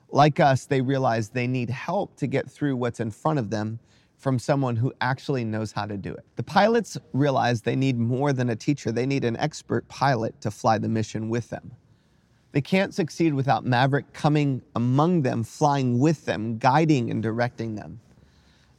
Like 0.10 0.40
us, 0.40 0.66
they 0.66 0.82
realize 0.82 1.30
they 1.30 1.48
need 1.48 1.70
help 1.70 2.16
to 2.18 2.28
get 2.28 2.50
through 2.50 2.76
what's 2.78 3.00
in 3.00 3.12
front 3.12 3.40
of 3.40 3.50
them 3.50 3.80
from 4.16 4.40
someone 4.40 4.76
who 4.76 4.94
actually 5.00 5.44
knows 5.44 5.72
how 5.72 5.86
to 5.86 5.98
do 5.98 6.14
it. 6.14 6.26
The 6.36 6.44
pilots 6.44 6.98
realize 7.14 7.62
they 7.62 7.76
need 7.76 8.00
more 8.00 8.34
than 8.34 8.50
a 8.50 8.56
teacher, 8.56 8.92
they 8.92 9.06
need 9.06 9.24
an 9.24 9.38
expert 9.38 9.88
pilot 9.88 10.40
to 10.42 10.52
fly 10.52 10.78
the 10.78 10.90
mission 10.90 11.30
with 11.30 11.50
them. 11.50 11.72
They 12.52 12.62
can't 12.62 12.94
succeed 12.94 13.34
without 13.34 13.66
Maverick 13.66 14.14
coming 14.14 14.62
among 14.76 15.22
them, 15.22 15.44
flying 15.44 16.00
with 16.00 16.26
them, 16.26 16.58
guiding 16.58 17.12
and 17.12 17.22
directing 17.22 17.76
them. 17.76 18.00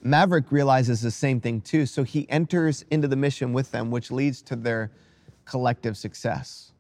Maverick 0.03 0.51
realizes 0.51 1.01
the 1.01 1.11
same 1.11 1.41
thing 1.41 1.61
too, 1.61 1.87
so 1.87 2.03
he 2.03 2.29
enters 2.31 2.85
into 2.91 3.07
the 3.07 3.17
mission 3.17 3.53
with 3.53 3.71
them, 3.71 3.91
which 3.91 4.11
leads 4.11 4.43
to 4.43 4.57
their 4.57 4.91
collective 5.45 5.97
success. 5.97 6.73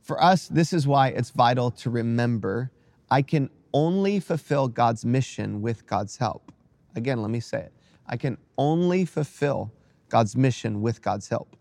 For 0.00 0.22
us, 0.22 0.48
this 0.48 0.72
is 0.72 0.86
why 0.86 1.08
it's 1.08 1.30
vital 1.30 1.70
to 1.72 1.90
remember 1.90 2.70
I 3.10 3.22
can 3.22 3.48
only 3.74 4.20
fulfill 4.20 4.68
God's 4.68 5.04
mission 5.04 5.60
with 5.60 5.86
God's 5.86 6.16
help. 6.16 6.50
Again, 6.96 7.20
let 7.20 7.30
me 7.30 7.40
say 7.40 7.58
it. 7.58 7.72
I 8.06 8.16
can 8.16 8.38
only 8.56 9.04
fulfill 9.04 9.70
God's 10.08 10.36
mission 10.36 10.80
with 10.80 11.02
God's 11.02 11.28
help. 11.28 11.56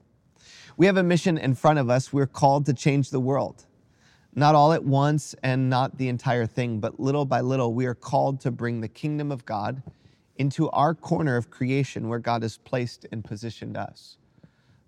We 0.78 0.86
have 0.86 0.96
a 0.96 1.04
mission 1.04 1.38
in 1.38 1.56
front 1.56 1.80
of 1.80 1.90
us. 1.90 2.14
We're 2.14 2.28
called 2.28 2.66
to 2.68 2.74
change 2.74 3.10
the 3.10 3.20
world. 3.20 3.66
Not 4.34 4.56
all 4.56 4.72
at 4.72 4.86
once 4.86 5.36
and 5.44 5.70
not 5.70 5.98
the 5.98 6.08
entire 6.08 6.46
thing, 6.46 6.80
but 6.80 7.00
little 7.00 7.26
by 7.26 7.42
little, 7.42 7.74
we 7.74 7.86
are 7.86 7.94
called 7.94 8.40
to 8.42 8.52
bring 8.52 8.80
the 8.80 8.88
kingdom 8.88 9.32
of 9.32 9.46
God 9.46 9.84
into 10.38 10.70
our 10.70 10.96
corner 10.96 11.36
of 11.36 11.50
creation 11.50 12.08
where 12.08 12.20
God 12.20 12.42
has 12.42 12.58
placed 12.58 13.06
and 13.12 13.24
positioned 13.24 13.76
us 13.78 14.18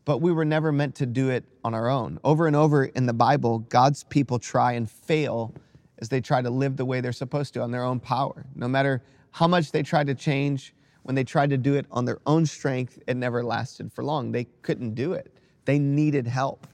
but 0.05 0.19
we 0.19 0.31
were 0.31 0.45
never 0.45 0.71
meant 0.71 0.95
to 0.95 1.05
do 1.05 1.29
it 1.29 1.43
on 1.63 1.73
our 1.73 1.89
own. 1.89 2.19
Over 2.23 2.45
and 2.47 2.55
over 2.55 2.85
in 2.85 3.07
the 3.07 3.13
Bible, 3.13 3.59
God's 3.59 4.03
people 4.03 4.37
try 4.37 4.73
and 4.73 4.89
fail 4.89 5.53
as 5.99 6.09
they 6.09 6.21
try 6.21 6.41
to 6.41 6.49
live 6.49 6.77
the 6.77 6.85
way 6.85 7.01
they're 7.01 7.11
supposed 7.11 7.53
to 7.53 7.61
on 7.61 7.71
their 7.71 7.83
own 7.83 7.99
power. 7.99 8.45
No 8.55 8.67
matter 8.67 9.01
how 9.31 9.47
much 9.47 9.71
they 9.71 9.83
tried 9.83 10.07
to 10.07 10.15
change, 10.15 10.73
when 11.03 11.15
they 11.15 11.23
tried 11.23 11.51
to 11.51 11.57
do 11.57 11.75
it 11.75 11.85
on 11.91 12.05
their 12.05 12.19
own 12.25 12.45
strength, 12.45 12.99
it 13.07 13.15
never 13.15 13.43
lasted 13.43 13.91
for 13.93 14.03
long. 14.03 14.31
They 14.31 14.45
couldn't 14.61 14.95
do 14.95 15.13
it. 15.13 15.31
They 15.65 15.77
needed 15.79 16.27
help. 16.27 16.67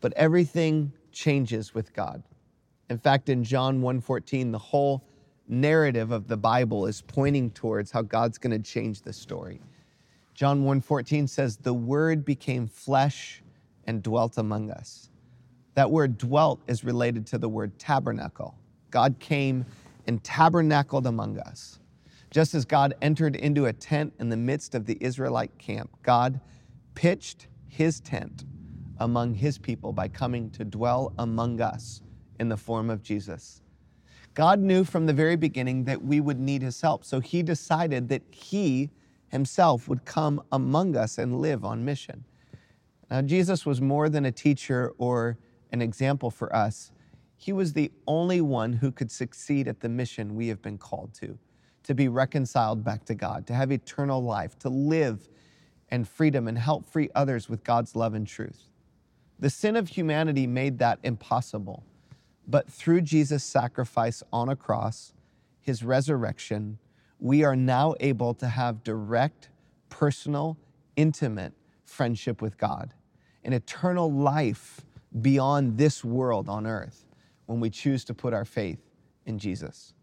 But 0.00 0.12
everything 0.14 0.92
changes 1.12 1.74
with 1.74 1.92
God. 1.92 2.22
In 2.88 2.98
fact, 2.98 3.28
in 3.28 3.44
John 3.44 3.80
1:14, 3.80 4.52
the 4.52 4.58
whole 4.58 5.02
narrative 5.48 6.10
of 6.10 6.28
the 6.28 6.36
Bible 6.36 6.86
is 6.86 7.02
pointing 7.02 7.50
towards 7.50 7.90
how 7.90 8.02
God's 8.02 8.38
going 8.38 8.50
to 8.52 8.70
change 8.70 9.02
the 9.02 9.12
story. 9.12 9.60
John 10.34 10.64
1:14 10.64 11.28
says 11.28 11.56
the 11.56 11.74
word 11.74 12.24
became 12.24 12.66
flesh 12.66 13.42
and 13.86 14.02
dwelt 14.02 14.38
among 14.38 14.70
us. 14.70 15.10
That 15.74 15.90
word 15.90 16.18
dwelt 16.18 16.60
is 16.66 16.84
related 16.84 17.26
to 17.28 17.38
the 17.38 17.48
word 17.48 17.78
tabernacle. 17.78 18.56
God 18.90 19.16
came 19.18 19.64
and 20.06 20.22
tabernacled 20.22 21.06
among 21.06 21.38
us. 21.38 21.78
Just 22.30 22.54
as 22.54 22.64
God 22.64 22.94
entered 23.02 23.36
into 23.36 23.66
a 23.66 23.72
tent 23.72 24.12
in 24.18 24.28
the 24.28 24.36
midst 24.36 24.74
of 24.74 24.86
the 24.86 24.96
Israelite 25.00 25.56
camp, 25.58 25.90
God 26.02 26.40
pitched 26.94 27.46
his 27.68 28.00
tent 28.00 28.44
among 28.98 29.34
his 29.34 29.58
people 29.58 29.92
by 29.92 30.08
coming 30.08 30.50
to 30.50 30.64
dwell 30.64 31.12
among 31.18 31.60
us 31.60 32.02
in 32.38 32.48
the 32.48 32.56
form 32.56 32.90
of 32.90 33.02
Jesus. 33.02 33.60
God 34.34 34.60
knew 34.60 34.84
from 34.84 35.06
the 35.06 35.12
very 35.12 35.36
beginning 35.36 35.84
that 35.84 36.02
we 36.02 36.20
would 36.20 36.40
need 36.40 36.62
his 36.62 36.80
help, 36.80 37.04
so 37.04 37.20
he 37.20 37.42
decided 37.42 38.08
that 38.08 38.22
he 38.30 38.90
himself 39.28 39.88
would 39.88 40.04
come 40.04 40.42
among 40.52 40.96
us 40.96 41.18
and 41.18 41.40
live 41.40 41.64
on 41.64 41.84
mission. 41.84 42.24
Now, 43.10 43.20
Jesus 43.22 43.66
was 43.66 43.80
more 43.80 44.08
than 44.08 44.24
a 44.24 44.32
teacher 44.32 44.92
or 44.96 45.36
an 45.72 45.82
example 45.82 46.30
for 46.30 46.54
us. 46.54 46.92
He 47.36 47.52
was 47.52 47.72
the 47.72 47.90
only 48.06 48.40
one 48.40 48.74
who 48.74 48.92
could 48.92 49.10
succeed 49.10 49.66
at 49.66 49.80
the 49.80 49.88
mission 49.88 50.36
we 50.36 50.48
have 50.48 50.62
been 50.62 50.78
called 50.78 51.12
to 51.14 51.38
to 51.84 51.94
be 51.94 52.08
reconciled 52.08 52.84
back 52.84 53.04
to 53.06 53.14
God, 53.14 53.46
to 53.48 53.54
have 53.54 53.72
eternal 53.72 54.22
life, 54.22 54.58
to 54.60 54.68
live 54.68 55.28
and 55.90 56.08
freedom 56.08 56.48
and 56.48 56.56
help 56.56 56.86
free 56.86 57.10
others 57.14 57.48
with 57.48 57.64
God's 57.64 57.96
love 57.96 58.14
and 58.14 58.26
truth. 58.26 58.68
The 59.38 59.50
sin 59.50 59.76
of 59.76 59.88
humanity 59.88 60.46
made 60.46 60.78
that 60.78 61.00
impossible. 61.02 61.84
But 62.46 62.70
through 62.70 63.02
Jesus' 63.02 63.44
sacrifice 63.44 64.22
on 64.32 64.48
a 64.48 64.56
cross, 64.56 65.12
his 65.60 65.82
resurrection, 65.82 66.78
we 67.18 67.44
are 67.44 67.56
now 67.56 67.94
able 68.00 68.34
to 68.34 68.48
have 68.48 68.84
direct, 68.84 69.48
personal, 69.88 70.56
intimate 70.96 71.52
friendship 71.84 72.40
with 72.40 72.56
God, 72.58 72.94
an 73.44 73.52
eternal 73.52 74.10
life 74.10 74.80
beyond 75.20 75.76
this 75.76 76.04
world 76.04 76.48
on 76.48 76.66
earth 76.66 77.04
when 77.46 77.60
we 77.60 77.70
choose 77.70 78.04
to 78.04 78.14
put 78.14 78.32
our 78.32 78.44
faith 78.44 78.80
in 79.26 79.38
Jesus. 79.38 79.94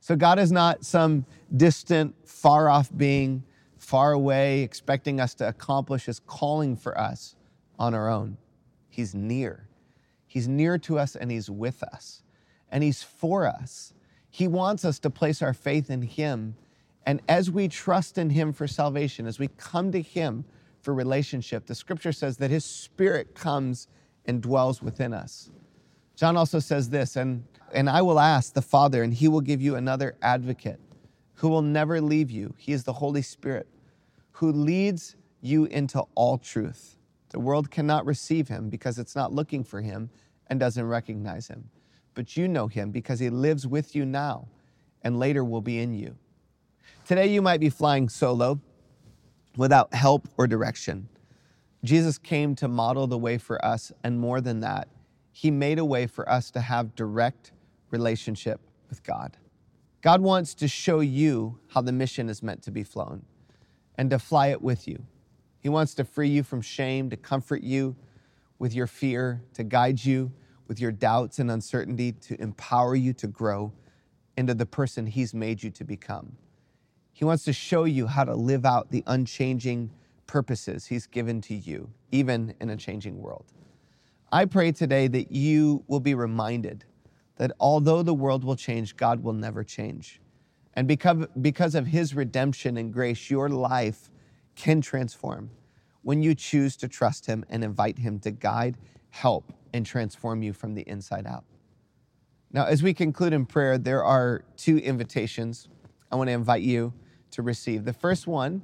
So, 0.00 0.16
God 0.16 0.38
is 0.38 0.52
not 0.52 0.84
some 0.84 1.26
distant, 1.56 2.14
far 2.24 2.68
off 2.68 2.90
being, 2.96 3.42
far 3.76 4.12
away, 4.12 4.62
expecting 4.62 5.20
us 5.20 5.34
to 5.34 5.48
accomplish 5.48 6.06
His 6.06 6.20
calling 6.20 6.76
for 6.76 6.98
us 6.98 7.34
on 7.78 7.92
our 7.94 8.08
own. 8.08 8.36
He's 8.88 9.14
near. 9.14 9.68
He's 10.26 10.48
near 10.48 10.78
to 10.78 10.98
us 10.98 11.16
and 11.16 11.30
He's 11.30 11.50
with 11.50 11.82
us, 11.82 12.22
and 12.70 12.82
He's 12.84 13.02
for 13.02 13.46
us. 13.46 13.94
He 14.30 14.48
wants 14.48 14.84
us 14.84 14.98
to 15.00 15.10
place 15.10 15.42
our 15.42 15.54
faith 15.54 15.90
in 15.90 16.02
Him. 16.02 16.56
And 17.04 17.20
as 17.28 17.50
we 17.50 17.68
trust 17.68 18.18
in 18.18 18.30
Him 18.30 18.52
for 18.52 18.66
salvation, 18.66 19.26
as 19.26 19.38
we 19.38 19.48
come 19.48 19.92
to 19.92 20.00
Him 20.00 20.44
for 20.82 20.94
relationship, 20.94 21.66
the 21.66 21.74
scripture 21.74 22.12
says 22.12 22.36
that 22.36 22.50
His 22.50 22.64
Spirit 22.64 23.34
comes 23.34 23.88
and 24.26 24.42
dwells 24.42 24.82
within 24.82 25.12
us. 25.12 25.50
John 26.16 26.36
also 26.36 26.58
says 26.58 26.88
this, 26.88 27.16
and, 27.16 27.44
and 27.72 27.90
I 27.90 28.02
will 28.02 28.18
ask 28.18 28.54
the 28.54 28.62
Father, 28.62 29.02
and 29.02 29.12
he 29.12 29.28
will 29.28 29.40
give 29.40 29.60
you 29.60 29.76
another 29.76 30.16
advocate 30.22 30.80
who 31.34 31.48
will 31.48 31.62
never 31.62 32.00
leave 32.00 32.30
you. 32.30 32.54
He 32.56 32.72
is 32.72 32.84
the 32.84 32.94
Holy 32.94 33.22
Spirit 33.22 33.68
who 34.32 34.52
leads 34.52 35.16
you 35.40 35.64
into 35.66 36.02
all 36.14 36.38
truth. 36.38 36.96
The 37.30 37.40
world 37.40 37.70
cannot 37.70 38.06
receive 38.06 38.48
him 38.48 38.68
because 38.68 38.98
it's 38.98 39.14
not 39.14 39.32
looking 39.32 39.64
for 39.64 39.80
him 39.80 40.10
and 40.48 40.60
doesn't 40.60 40.86
recognize 40.86 41.48
him. 41.48 41.68
But 42.14 42.36
you 42.36 42.48
know 42.48 42.66
him 42.66 42.90
because 42.90 43.20
he 43.20 43.28
lives 43.30 43.66
with 43.66 43.94
you 43.94 44.04
now 44.04 44.48
and 45.02 45.18
later 45.18 45.44
will 45.44 45.60
be 45.60 45.78
in 45.78 45.94
you. 45.94 46.16
Today, 47.06 47.26
you 47.28 47.42
might 47.42 47.60
be 47.60 47.70
flying 47.70 48.08
solo 48.08 48.60
without 49.56 49.94
help 49.94 50.28
or 50.36 50.46
direction. 50.46 51.08
Jesus 51.86 52.18
came 52.18 52.54
to 52.56 52.68
model 52.68 53.06
the 53.06 53.18
way 53.18 53.38
for 53.38 53.64
us, 53.64 53.92
and 54.02 54.18
more 54.18 54.40
than 54.40 54.60
that, 54.60 54.88
he 55.30 55.50
made 55.50 55.78
a 55.78 55.84
way 55.84 56.06
for 56.06 56.28
us 56.28 56.50
to 56.52 56.60
have 56.60 56.94
direct 56.94 57.52
relationship 57.90 58.60
with 58.88 59.02
God. 59.02 59.36
God 60.02 60.20
wants 60.20 60.54
to 60.54 60.68
show 60.68 61.00
you 61.00 61.58
how 61.68 61.82
the 61.82 61.92
mission 61.92 62.28
is 62.28 62.42
meant 62.42 62.62
to 62.62 62.70
be 62.70 62.82
flown 62.82 63.24
and 63.96 64.10
to 64.10 64.18
fly 64.18 64.48
it 64.48 64.62
with 64.62 64.86
you. 64.88 65.04
He 65.58 65.68
wants 65.68 65.94
to 65.94 66.04
free 66.04 66.28
you 66.28 66.42
from 66.42 66.60
shame, 66.60 67.10
to 67.10 67.16
comfort 67.16 67.62
you 67.62 67.96
with 68.58 68.74
your 68.74 68.86
fear, 68.86 69.42
to 69.54 69.64
guide 69.64 70.04
you 70.04 70.32
with 70.68 70.80
your 70.80 70.92
doubts 70.92 71.38
and 71.38 71.50
uncertainty, 71.50 72.12
to 72.12 72.40
empower 72.40 72.94
you 72.94 73.12
to 73.14 73.26
grow 73.26 73.72
into 74.36 74.54
the 74.54 74.66
person 74.66 75.06
He's 75.06 75.34
made 75.34 75.62
you 75.62 75.70
to 75.70 75.84
become. 75.84 76.36
He 77.12 77.24
wants 77.24 77.44
to 77.44 77.52
show 77.52 77.84
you 77.84 78.06
how 78.06 78.24
to 78.24 78.34
live 78.34 78.64
out 78.64 78.90
the 78.90 79.02
unchanging 79.06 79.90
purposes 80.26 80.86
He's 80.86 81.06
given 81.06 81.40
to 81.42 81.54
you, 81.54 81.90
even 82.12 82.54
in 82.60 82.70
a 82.70 82.76
changing 82.76 83.20
world. 83.20 83.46
I 84.32 84.44
pray 84.44 84.72
today 84.72 85.06
that 85.08 85.30
you 85.30 85.84
will 85.86 86.00
be 86.00 86.14
reminded 86.14 86.84
that 87.36 87.52
although 87.60 88.02
the 88.02 88.14
world 88.14 88.44
will 88.44 88.56
change, 88.56 88.96
God 88.96 89.22
will 89.22 89.32
never 89.32 89.62
change. 89.62 90.20
And 90.74 90.88
because, 90.88 91.26
because 91.40 91.74
of 91.74 91.86
His 91.86 92.14
redemption 92.14 92.76
and 92.76 92.92
grace, 92.92 93.30
your 93.30 93.48
life 93.48 94.10
can 94.54 94.80
transform 94.80 95.50
when 96.02 96.22
you 96.22 96.34
choose 96.34 96.76
to 96.78 96.88
trust 96.88 97.26
Him 97.26 97.44
and 97.48 97.62
invite 97.64 97.98
Him 97.98 98.18
to 98.20 98.30
guide, 98.30 98.76
help, 99.10 99.52
and 99.72 99.86
transform 99.86 100.42
you 100.42 100.52
from 100.52 100.74
the 100.74 100.82
inside 100.82 101.26
out. 101.26 101.44
Now, 102.52 102.66
as 102.66 102.82
we 102.82 102.94
conclude 102.94 103.32
in 103.32 103.44
prayer, 103.44 103.76
there 103.76 104.04
are 104.04 104.44
two 104.56 104.78
invitations 104.78 105.68
I 106.10 106.16
want 106.16 106.28
to 106.28 106.32
invite 106.32 106.62
you 106.62 106.92
to 107.32 107.42
receive. 107.42 107.84
The 107.84 107.92
first 107.92 108.26
one 108.26 108.62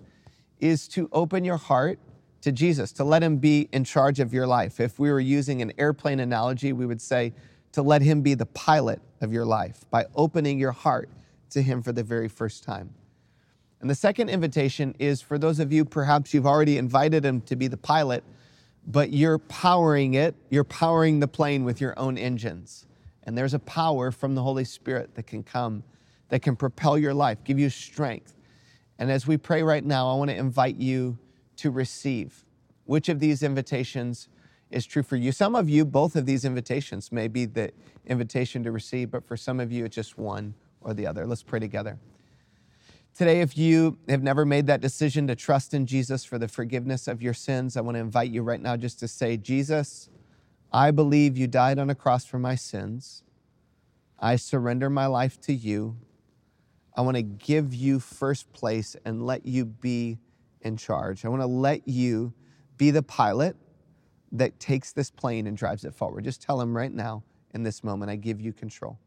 is 0.62 0.88
to 0.88 1.08
open 1.12 1.44
your 1.44 1.58
heart 1.58 1.98
to 2.40 2.52
Jesus, 2.52 2.92
to 2.92 3.04
let 3.04 3.22
Him 3.22 3.36
be 3.36 3.68
in 3.72 3.84
charge 3.84 4.20
of 4.20 4.32
your 4.32 4.46
life. 4.46 4.80
If 4.80 4.98
we 4.98 5.10
were 5.10 5.20
using 5.20 5.60
an 5.60 5.72
airplane 5.76 6.20
analogy, 6.20 6.72
we 6.72 6.86
would 6.86 7.02
say 7.02 7.34
to 7.72 7.82
let 7.82 8.00
Him 8.00 8.22
be 8.22 8.34
the 8.34 8.46
pilot 8.46 9.02
of 9.20 9.32
your 9.32 9.44
life 9.44 9.84
by 9.90 10.06
opening 10.14 10.58
your 10.58 10.72
heart 10.72 11.10
to 11.50 11.60
Him 11.60 11.82
for 11.82 11.92
the 11.92 12.02
very 12.02 12.28
first 12.28 12.64
time. 12.64 12.94
And 13.80 13.90
the 13.90 13.94
second 13.94 14.28
invitation 14.28 14.94
is 15.00 15.20
for 15.20 15.36
those 15.36 15.58
of 15.58 15.72
you, 15.72 15.84
perhaps 15.84 16.32
you've 16.32 16.46
already 16.46 16.78
invited 16.78 17.24
Him 17.24 17.40
to 17.42 17.56
be 17.56 17.66
the 17.66 17.76
pilot, 17.76 18.22
but 18.86 19.12
you're 19.12 19.38
powering 19.38 20.14
it, 20.14 20.34
you're 20.48 20.64
powering 20.64 21.18
the 21.18 21.28
plane 21.28 21.64
with 21.64 21.80
your 21.80 21.98
own 21.98 22.16
engines. 22.16 22.86
And 23.24 23.36
there's 23.36 23.54
a 23.54 23.58
power 23.58 24.12
from 24.12 24.34
the 24.36 24.42
Holy 24.42 24.64
Spirit 24.64 25.14
that 25.16 25.26
can 25.26 25.42
come, 25.42 25.82
that 26.28 26.42
can 26.42 26.54
propel 26.54 26.96
your 26.96 27.14
life, 27.14 27.42
give 27.44 27.58
you 27.58 27.70
strength. 27.70 28.34
And 29.02 29.10
as 29.10 29.26
we 29.26 29.36
pray 29.36 29.64
right 29.64 29.84
now, 29.84 30.08
I 30.08 30.14
want 30.14 30.30
to 30.30 30.36
invite 30.36 30.76
you 30.76 31.18
to 31.56 31.72
receive. 31.72 32.44
Which 32.84 33.08
of 33.08 33.18
these 33.18 33.42
invitations 33.42 34.28
is 34.70 34.86
true 34.86 35.02
for 35.02 35.16
you? 35.16 35.32
Some 35.32 35.56
of 35.56 35.68
you, 35.68 35.84
both 35.84 36.14
of 36.14 36.24
these 36.24 36.44
invitations 36.44 37.10
may 37.10 37.26
be 37.26 37.46
the 37.46 37.72
invitation 38.06 38.62
to 38.62 38.70
receive, 38.70 39.10
but 39.10 39.26
for 39.26 39.36
some 39.36 39.58
of 39.58 39.72
you, 39.72 39.86
it's 39.86 39.96
just 39.96 40.18
one 40.18 40.54
or 40.82 40.94
the 40.94 41.04
other. 41.04 41.26
Let's 41.26 41.42
pray 41.42 41.58
together. 41.58 41.98
Today, 43.12 43.40
if 43.40 43.58
you 43.58 43.98
have 44.08 44.22
never 44.22 44.46
made 44.46 44.68
that 44.68 44.80
decision 44.80 45.26
to 45.26 45.34
trust 45.34 45.74
in 45.74 45.84
Jesus 45.84 46.24
for 46.24 46.38
the 46.38 46.46
forgiveness 46.46 47.08
of 47.08 47.20
your 47.20 47.34
sins, 47.34 47.76
I 47.76 47.80
want 47.80 47.96
to 47.96 48.00
invite 48.00 48.30
you 48.30 48.44
right 48.44 48.60
now 48.60 48.76
just 48.76 49.00
to 49.00 49.08
say, 49.08 49.36
Jesus, 49.36 50.10
I 50.72 50.92
believe 50.92 51.36
you 51.36 51.48
died 51.48 51.80
on 51.80 51.90
a 51.90 51.96
cross 51.96 52.24
for 52.24 52.38
my 52.38 52.54
sins. 52.54 53.24
I 54.20 54.36
surrender 54.36 54.88
my 54.88 55.06
life 55.06 55.40
to 55.40 55.52
you. 55.52 55.96
I 56.94 57.00
want 57.00 57.16
to 57.16 57.22
give 57.22 57.74
you 57.74 57.98
first 58.00 58.52
place 58.52 58.96
and 59.04 59.24
let 59.24 59.46
you 59.46 59.64
be 59.64 60.18
in 60.60 60.76
charge. 60.76 61.24
I 61.24 61.28
want 61.28 61.42
to 61.42 61.46
let 61.46 61.86
you 61.88 62.32
be 62.76 62.90
the 62.90 63.02
pilot 63.02 63.56
that 64.32 64.58
takes 64.60 64.92
this 64.92 65.10
plane 65.10 65.46
and 65.46 65.56
drives 65.56 65.84
it 65.84 65.94
forward. 65.94 66.24
Just 66.24 66.42
tell 66.42 66.60
him 66.60 66.76
right 66.76 66.92
now 66.92 67.22
in 67.54 67.62
this 67.62 67.84
moment, 67.84 68.10
I 68.10 68.16
give 68.16 68.40
you 68.40 68.52
control. 68.52 68.98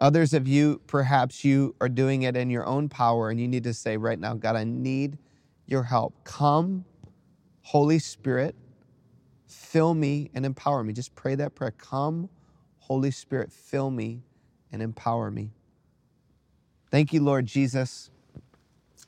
Others 0.00 0.32
of 0.32 0.46
you, 0.46 0.80
perhaps 0.86 1.44
you 1.44 1.74
are 1.80 1.88
doing 1.88 2.22
it 2.22 2.36
in 2.36 2.50
your 2.50 2.64
own 2.66 2.88
power 2.88 3.30
and 3.30 3.40
you 3.40 3.48
need 3.48 3.64
to 3.64 3.74
say 3.74 3.96
right 3.96 4.18
now, 4.18 4.34
God, 4.34 4.54
I 4.54 4.64
need 4.64 5.18
your 5.66 5.82
help. 5.82 6.14
Come, 6.22 6.84
Holy 7.62 7.98
Spirit, 7.98 8.54
fill 9.46 9.94
me 9.94 10.30
and 10.34 10.46
empower 10.46 10.84
me. 10.84 10.92
Just 10.92 11.14
pray 11.16 11.34
that 11.34 11.56
prayer. 11.56 11.72
Come, 11.72 12.28
Holy 12.78 13.10
Spirit, 13.10 13.52
fill 13.52 13.90
me 13.90 14.22
and 14.70 14.80
empower 14.82 15.30
me. 15.30 15.50
Thank 16.90 17.12
you, 17.12 17.22
Lord 17.22 17.46
Jesus, 17.46 18.10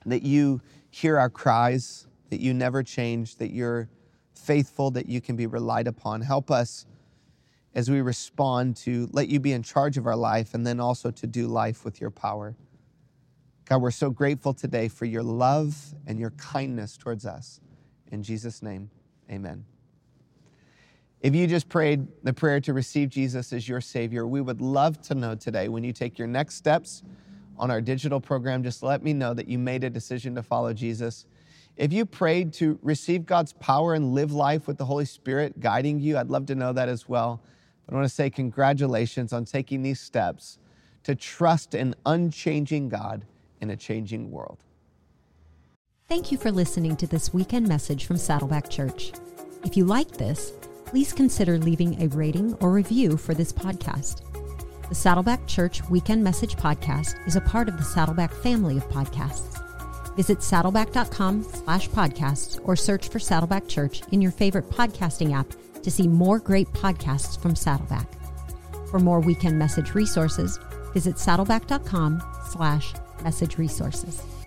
that 0.04 0.22
you 0.22 0.60
hear 0.90 1.18
our 1.18 1.30
cries, 1.30 2.06
that 2.28 2.40
you 2.40 2.52
never 2.52 2.82
change, 2.82 3.36
that 3.36 3.52
you're 3.52 3.88
faithful, 4.34 4.90
that 4.92 5.08
you 5.08 5.20
can 5.20 5.36
be 5.36 5.46
relied 5.46 5.86
upon. 5.86 6.20
Help 6.20 6.50
us 6.50 6.86
as 7.74 7.90
we 7.90 8.00
respond 8.00 8.76
to 8.76 9.08
let 9.12 9.28
you 9.28 9.40
be 9.40 9.52
in 9.52 9.62
charge 9.62 9.96
of 9.96 10.06
our 10.06 10.16
life 10.16 10.54
and 10.54 10.66
then 10.66 10.80
also 10.80 11.10
to 11.10 11.26
do 11.26 11.46
life 11.46 11.84
with 11.84 12.00
your 12.00 12.10
power. 12.10 12.54
God, 13.66 13.80
we're 13.80 13.92
so 13.92 14.10
grateful 14.10 14.52
today 14.52 14.88
for 14.88 15.04
your 15.04 15.22
love 15.22 15.94
and 16.06 16.18
your 16.18 16.30
kindness 16.30 16.96
towards 16.96 17.24
us. 17.24 17.60
In 18.10 18.22
Jesus' 18.22 18.62
name, 18.62 18.90
amen. 19.30 19.64
If 21.20 21.34
you 21.34 21.46
just 21.46 21.68
prayed 21.68 22.08
the 22.24 22.32
prayer 22.32 22.60
to 22.60 22.72
receive 22.72 23.10
Jesus 23.10 23.52
as 23.52 23.68
your 23.68 23.80
Savior, 23.80 24.26
we 24.26 24.40
would 24.40 24.60
love 24.60 25.00
to 25.02 25.14
know 25.14 25.34
today 25.34 25.68
when 25.68 25.84
you 25.84 25.92
take 25.92 26.18
your 26.18 26.26
next 26.26 26.56
steps 26.56 27.04
on 27.60 27.70
our 27.70 27.80
digital 27.80 28.20
program, 28.20 28.62
just 28.62 28.82
let 28.82 29.02
me 29.02 29.12
know 29.12 29.34
that 29.34 29.46
you 29.46 29.58
made 29.58 29.84
a 29.84 29.90
decision 29.90 30.34
to 30.34 30.42
follow 30.42 30.72
Jesus. 30.72 31.26
If 31.76 31.92
you 31.92 32.04
prayed 32.04 32.52
to 32.54 32.78
receive 32.82 33.26
God's 33.26 33.52
power 33.52 33.94
and 33.94 34.14
live 34.14 34.32
life 34.32 34.66
with 34.66 34.78
the 34.78 34.84
Holy 34.84 35.04
Spirit 35.04 35.60
guiding 35.60 36.00
you, 36.00 36.18
I'd 36.18 36.30
love 36.30 36.46
to 36.46 36.54
know 36.54 36.72
that 36.72 36.88
as 36.88 37.08
well. 37.08 37.40
But 37.86 37.94
I 37.94 37.98
want 37.98 38.08
to 38.08 38.14
say 38.14 38.30
congratulations 38.30 39.32
on 39.32 39.44
taking 39.44 39.82
these 39.82 40.00
steps 40.00 40.58
to 41.04 41.14
trust 41.14 41.74
an 41.74 41.94
unchanging 42.06 42.88
God 42.88 43.24
in 43.60 43.70
a 43.70 43.76
changing 43.76 44.30
world. 44.30 44.58
Thank 46.08 46.32
you 46.32 46.38
for 46.38 46.50
listening 46.50 46.96
to 46.96 47.06
this 47.06 47.32
weekend 47.32 47.68
message 47.68 48.06
from 48.06 48.16
Saddleback 48.16 48.68
Church. 48.68 49.12
If 49.64 49.76
you 49.76 49.84
like 49.84 50.10
this, 50.10 50.52
please 50.86 51.12
consider 51.12 51.58
leaving 51.58 52.02
a 52.02 52.08
rating 52.08 52.54
or 52.54 52.72
review 52.72 53.16
for 53.16 53.34
this 53.34 53.52
podcast. 53.52 54.29
The 54.90 54.96
Saddleback 54.96 55.46
Church 55.46 55.88
Weekend 55.88 56.24
Message 56.24 56.56
Podcast 56.56 57.14
is 57.24 57.36
a 57.36 57.40
part 57.40 57.68
of 57.68 57.76
the 57.76 57.84
Saddleback 57.84 58.34
family 58.34 58.76
of 58.76 58.88
podcasts. 58.88 59.56
Visit 60.16 60.38
saddleback.com 60.38 61.44
slash 61.44 61.88
podcasts 61.90 62.60
or 62.64 62.74
search 62.74 63.08
for 63.08 63.20
Saddleback 63.20 63.68
Church 63.68 64.02
in 64.10 64.20
your 64.20 64.32
favorite 64.32 64.68
podcasting 64.68 65.32
app 65.32 65.46
to 65.84 65.92
see 65.92 66.08
more 66.08 66.40
great 66.40 66.66
podcasts 66.72 67.40
from 67.40 67.54
Saddleback. 67.54 68.08
For 68.90 68.98
more 68.98 69.20
weekend 69.20 69.60
message 69.60 69.94
resources, 69.94 70.58
visit 70.92 71.20
saddleback.com 71.20 72.20
slash 72.50 72.92
message 73.22 73.58
resources. 73.58 74.39